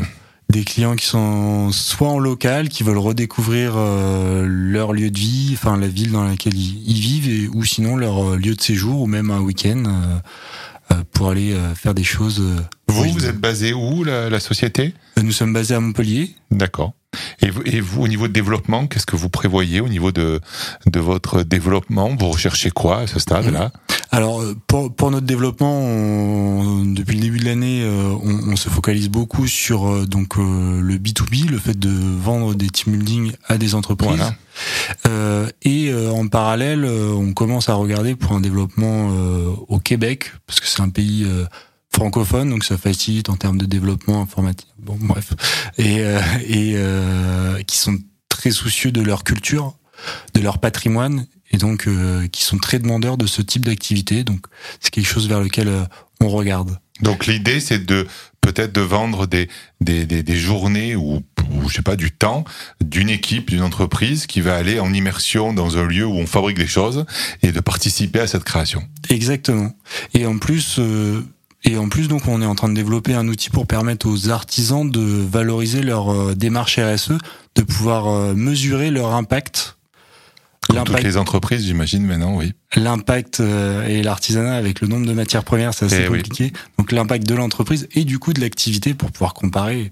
des 0.57 0.63
clients 0.63 0.95
qui 0.95 1.05
sont 1.05 1.71
soit 1.71 2.09
en 2.09 2.17
local, 2.17 2.69
qui 2.69 2.81
veulent 2.83 2.97
redécouvrir 2.97 3.73
euh, 3.75 4.45
leur 4.47 4.91
lieu 4.91 5.11
de 5.11 5.19
vie, 5.19 5.51
enfin 5.53 5.77
la 5.77 5.87
ville 5.87 6.11
dans 6.11 6.23
laquelle 6.23 6.55
ils, 6.55 6.81
ils 6.87 6.99
vivent, 6.99 7.29
et, 7.29 7.47
ou 7.47 7.63
sinon 7.63 7.95
leur 7.95 8.31
euh, 8.31 8.37
lieu 8.37 8.55
de 8.55 8.61
séjour, 8.61 9.01
ou 9.01 9.07
même 9.07 9.29
un 9.29 9.39
week-end 9.39 9.83
euh, 9.85 10.95
pour 11.11 11.29
aller 11.29 11.53
faire 11.75 11.93
des 11.93 12.03
choses. 12.03 12.39
Vous, 12.87 12.99
originales. 12.99 13.19
vous 13.19 13.25
êtes 13.27 13.39
basé 13.39 13.73
où, 13.73 14.03
la, 14.03 14.29
la 14.29 14.39
société? 14.39 14.93
Nous 15.21 15.31
sommes 15.31 15.53
basés 15.53 15.75
à 15.75 15.79
Montpellier. 15.79 16.33
D'accord. 16.49 16.93
Et 17.41 17.49
vous, 17.49 17.61
et 17.65 17.81
vous, 17.81 18.03
au 18.03 18.07
niveau 18.07 18.27
de 18.27 18.33
développement, 18.33 18.87
qu'est-ce 18.87 19.05
que 19.05 19.15
vous 19.15 19.29
prévoyez 19.29 19.81
au 19.81 19.89
niveau 19.89 20.11
de, 20.11 20.39
de 20.85 20.99
votre 20.99 21.43
développement? 21.43 22.15
Vous 22.17 22.29
recherchez 22.29 22.71
quoi 22.71 22.99
à 23.01 23.07
ce 23.07 23.19
stade-là? 23.19 23.71
Alors 24.11 24.41
euh, 24.41 24.55
pour, 24.67 24.93
pour 24.93 25.11
notre 25.11 25.25
développement, 25.25 25.79
on- 25.79 26.85
depuis 26.85 27.15
le 27.15 27.21
début 27.21 27.39
de 27.39 27.45
l'année, 27.45 27.81
euh, 27.83 28.13
on, 28.23 28.51
on 28.51 28.55
se 28.55 28.69
focalise 28.69 29.09
beaucoup 29.09 29.47
sur 29.47 29.87
euh, 29.87 30.05
donc 30.05 30.37
le 30.37 30.97
B2B, 30.97 31.49
le 31.49 31.57
fait 31.59 31.77
de 31.77 31.89
vendre 31.89 32.55
des 32.55 32.69
team 32.69 32.93
building 32.93 33.31
à 33.47 33.57
des 33.57 33.75
entreprises. 33.75 34.09
Voilà. 34.09 34.35
Euh, 35.07 35.49
et 35.63 35.89
euh, 35.89 36.09
en 36.11 36.27
parallèle, 36.27 36.83
euh, 36.85 37.11
on 37.11 37.33
commence 37.33 37.69
à 37.69 37.73
regarder 37.75 38.15
pour 38.15 38.31
un 38.33 38.39
développement 38.41 39.09
euh, 39.11 39.51
au 39.67 39.79
Québec, 39.79 40.31
parce 40.47 40.59
que 40.59 40.67
c'est 40.67 40.81
un 40.81 40.89
pays 40.89 41.23
euh, 41.25 41.45
francophone, 41.93 42.49
donc 42.49 42.63
ça 42.63 42.77
facilite 42.77 43.29
en 43.29 43.35
termes 43.35 43.57
de 43.57 43.65
développement 43.65 44.21
informatique. 44.21 44.67
Bon, 44.79 44.97
bref, 44.99 45.33
et, 45.77 45.99
euh, 45.99 46.19
et 46.47 46.73
euh, 46.75 47.61
qui 47.63 47.77
sont 47.77 47.97
très 48.29 48.51
soucieux 48.51 48.91
de 48.91 49.01
leur 49.01 49.23
culture, 49.23 49.75
de 50.33 50.41
leur 50.41 50.59
patrimoine, 50.59 51.25
et 51.51 51.57
donc 51.57 51.87
euh, 51.87 52.27
qui 52.27 52.43
sont 52.43 52.57
très 52.57 52.79
demandeurs 52.79 53.17
de 53.17 53.27
ce 53.27 53.41
type 53.41 53.65
d'activité. 53.65 54.23
Donc 54.23 54.45
c'est 54.79 54.91
quelque 54.91 55.07
chose 55.07 55.27
vers 55.27 55.39
lequel 55.39 55.67
euh, 55.67 55.83
on 56.19 56.29
regarde. 56.29 56.77
Donc 57.01 57.27
l'idée, 57.27 57.59
c'est 57.59 57.85
de 57.85 58.07
peut-être 58.41 58.73
de 58.73 58.81
vendre 58.81 59.27
des, 59.27 59.49
des, 59.81 60.05
des, 60.05 60.23
des 60.23 60.35
journées 60.35 60.95
ou, 60.95 61.21
ou 61.51 61.69
je 61.69 61.75
sais 61.75 61.81
pas 61.81 61.95
du 61.95 62.11
temps 62.11 62.43
d'une 62.83 63.09
équipe, 63.09 63.49
d'une 63.49 63.61
entreprise 63.61 64.25
qui 64.25 64.41
va 64.41 64.55
aller 64.55 64.79
en 64.79 64.93
immersion 64.93 65.53
dans 65.53 65.77
un 65.77 65.85
lieu 65.85 66.05
où 66.05 66.13
on 66.13 66.25
fabrique 66.25 66.57
des 66.57 66.67
choses 66.67 67.05
et 67.43 67.51
de 67.51 67.59
participer 67.59 68.19
à 68.19 68.27
cette 68.27 68.43
création. 68.43 68.83
Exactement. 69.09 69.71
Et 70.13 70.25
en 70.25 70.37
plus, 70.37 70.77
euh, 70.79 71.21
et 71.63 71.77
en 71.77 71.89
plus, 71.89 72.07
donc, 72.07 72.27
on 72.27 72.41
est 72.41 72.45
en 72.45 72.55
train 72.55 72.69
de 72.69 72.73
développer 72.73 73.13
un 73.13 73.27
outil 73.27 73.49
pour 73.49 73.67
permettre 73.67 74.07
aux 74.07 74.29
artisans 74.29 74.89
de 74.89 75.01
valoriser 75.01 75.81
leur 75.81 76.09
euh, 76.09 76.35
démarche 76.35 76.79
RSE, 76.79 77.13
de 77.55 77.61
pouvoir 77.61 78.07
euh, 78.07 78.33
mesurer 78.35 78.91
leur 78.91 79.13
impact. 79.13 79.76
Comme 80.67 80.83
toutes 80.83 81.03
les 81.03 81.17
entreprises, 81.17 81.65
j'imagine 81.65 82.03
maintenant, 82.05 82.35
oui. 82.35 82.53
l'impact 82.75 83.39
euh, 83.39 83.87
et 83.87 84.03
l'artisanat 84.03 84.55
avec 84.55 84.81
le 84.81 84.87
nombre 84.87 85.05
de 85.07 85.13
matières 85.13 85.43
premières, 85.43 85.73
c'est 85.73 85.85
assez 85.85 86.03
Eh 86.05 86.09
oui. 86.09 86.17
compliqué. 86.21 86.53
Donc 86.77 86.91
l'impact 86.91 87.25
de 87.27 87.35
l'entreprise 87.35 87.87
et 87.93 88.03
du 88.03 88.19
coup 88.19 88.33
de 88.33 88.41
l'activité 88.41 88.93
pour 88.93 89.11
pouvoir 89.11 89.33
comparer 89.33 89.91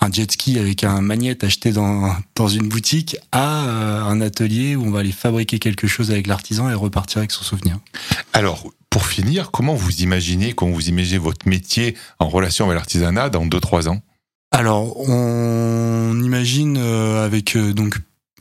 un 0.00 0.10
jet 0.10 0.30
ski 0.30 0.58
avec 0.58 0.84
un 0.84 1.00
magnète 1.00 1.44
acheté 1.44 1.70
dans, 1.72 2.14
dans 2.34 2.48
une 2.48 2.68
boutique 2.68 3.16
à 3.32 3.64
euh, 3.66 4.02
un 4.02 4.20
atelier 4.20 4.76
où 4.76 4.84
on 4.86 4.90
va 4.90 5.00
aller 5.00 5.12
fabriquer 5.12 5.58
quelque 5.58 5.86
chose 5.86 6.10
avec 6.10 6.26
l'artisan 6.26 6.68
et 6.68 6.74
repartir 6.74 7.18
avec 7.18 7.30
son 7.30 7.42
souvenir. 7.44 7.78
Alors, 8.32 8.64
pour 8.90 9.06
finir, 9.06 9.50
comment 9.50 9.74
vous 9.74 10.02
imaginez, 10.02 10.52
comment 10.52 10.72
vous 10.72 10.88
imaginez 10.88 11.18
votre 11.18 11.48
métier 11.48 11.96
en 12.18 12.28
relation 12.28 12.66
avec 12.66 12.76
l'artisanat 12.76 13.30
dans 13.30 13.46
2-3 13.46 13.88
ans? 13.88 14.00
Alors, 14.50 14.96
on 15.08 16.20
imagine 16.22 16.76
euh, 16.78 17.24
avec 17.24 17.56
euh, 17.56 17.72
donc 17.72 17.96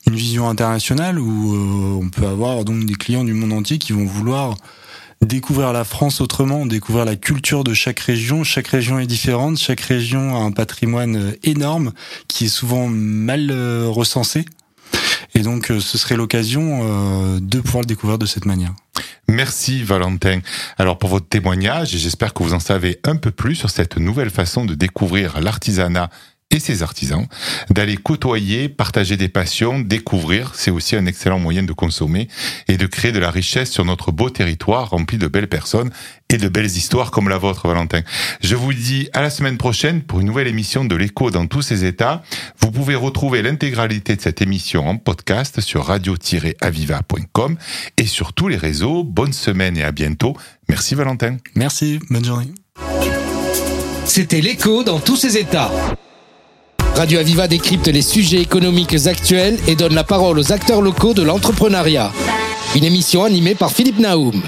une 0.08 0.16
vision 0.16 0.50
internationale 0.50 1.20
où 1.20 1.56
euh, 1.56 2.00
on 2.02 2.10
peut 2.10 2.28
avoir 2.28 2.66
donc 2.66 2.86
des 2.86 2.96
clients 2.96 3.24
du 3.24 3.34
monde 3.34 3.54
entier 3.54 3.78
qui 3.78 3.94
vont 3.94 4.06
vouloir 4.06 4.56
découvrir 5.26 5.74
la 5.74 5.84
France 5.84 6.22
autrement, 6.22 6.66
découvrir 6.66 7.06
la 7.06 7.16
culture 7.16 7.64
de 7.64 7.74
chaque 7.74 8.00
région. 8.00 8.44
Chaque 8.44 8.68
région 8.68 9.00
est 9.00 9.08
différente, 9.08 9.58
chaque 9.58 9.82
région 9.82 10.36
a 10.36 10.40
un 10.40 10.52
patrimoine 10.52 11.16
euh, 11.16 11.32
énorme 11.44 11.94
qui 12.28 12.46
est 12.46 12.50
souvent 12.50 12.88
mal 12.88 13.50
euh, 13.52 13.88
recensé. 13.88 14.46
Et 15.36 15.40
donc, 15.40 15.72
euh, 15.72 15.80
ce 15.80 15.98
serait 15.98 16.16
l'occasion 16.16 17.40
de 17.40 17.60
pouvoir 17.60 17.82
le 17.82 17.88
découvrir 17.88 18.20
de 18.20 18.26
cette 18.26 18.46
manière. 18.46 18.74
Merci 19.28 19.84
Valentin. 19.84 20.42
Alors 20.78 21.00
pour 21.00 21.10
votre 21.10 21.28
témoignage, 21.28 21.90
j'espère 21.90 22.34
que 22.34 22.44
vous 22.44 22.54
en 22.54 22.60
savez 22.60 23.00
un 23.04 23.16
peu 23.16 23.32
plus 23.32 23.56
sur 23.56 23.70
cette 23.70 23.98
nouvelle 23.98 24.30
façon 24.30 24.66
de 24.66 24.76
découvrir 24.76 25.40
l'artisanat 25.40 26.10
et 26.54 26.60
ses 26.60 26.84
artisans, 26.84 27.26
d'aller 27.70 27.98
côtoyer, 27.98 28.70
partager 28.70 29.18
des 29.18 29.28
passions, 29.28 29.80
découvrir, 29.80 30.54
c'est 30.56 30.72
aussi 30.72 30.96
un 30.96 31.06
excellent 31.08 31.40
moyen 31.40 31.64
de 31.64 31.74
consommer 31.74 32.28
et 32.68 32.78
de 32.78 32.86
créer 32.86 33.12
de 33.12 33.20
la 33.20 33.32
richesse 33.32 33.72
sur 33.72 33.84
notre 33.86 34.12
beau 34.12 34.30
territoire 34.30 34.92
rempli 34.92 35.18
de 35.18 35.28
belles 35.28 35.50
personnes 35.50 35.92
et 36.30 36.38
de 36.38 36.48
belles 36.48 36.66
histoires 36.66 37.12
comme 37.12 37.28
la 37.28 37.38
vôtre 37.38 37.68
Valentin. 37.68 38.02
Je 38.42 38.56
vous 38.56 38.74
dis 38.74 39.10
à 39.14 39.22
la 39.22 39.30
semaine 39.30 39.58
prochaine 39.58 40.02
pour 40.02 40.20
une 40.20 40.28
nouvelle 40.28 40.48
émission 40.48 40.86
de 40.86 40.96
l'écho 40.96 41.32
dans 41.32 41.48
tous 41.48 41.62
ses 41.62 41.86
états. 41.86 42.24
Vous 42.60 42.72
pouvez 42.72 42.96
retrouver 42.96 43.42
l'intégralité 43.42 44.16
de 44.16 44.22
cette 44.22 44.42
émission 44.42 44.88
en 44.88 44.98
podcast 44.98 45.60
sur 45.62 45.86
radio-aviva.com 45.86 47.58
et 47.98 48.06
sur 48.06 48.34
tous 48.34 48.48
les 48.48 48.58
réseaux. 48.58 49.04
Bonne 49.04 49.34
semaine 49.34 49.78
et 49.78 49.84
à 49.84 49.92
bientôt. 49.92 50.36
Merci 50.70 50.96
Valentin. 50.96 51.38
Merci, 51.56 52.00
bonne 52.10 52.26
journée. 52.26 52.54
C'était 54.06 54.42
l'écho 54.42 54.84
dans 54.84 55.00
tous 55.00 55.16
ses 55.16 55.38
états. 55.38 55.72
Radio 56.96 57.20
Aviva 57.20 57.48
décrypte 57.48 57.88
les 57.88 58.04
sujets 58.04 58.42
économiques 58.42 59.08
actuels 59.08 59.58
et 59.68 59.76
donne 59.76 59.96
la 59.96 60.04
parole 60.04 60.38
aux 60.38 60.52
acteurs 60.52 60.82
locaux 60.82 61.14
de 61.14 61.24
l'entrepreneuriat. 61.24 62.12
Une 62.76 62.84
émission 62.84 63.24
animée 63.24 63.56
par 63.56 63.72
Philippe 63.72 64.00
Naoum. 64.00 64.42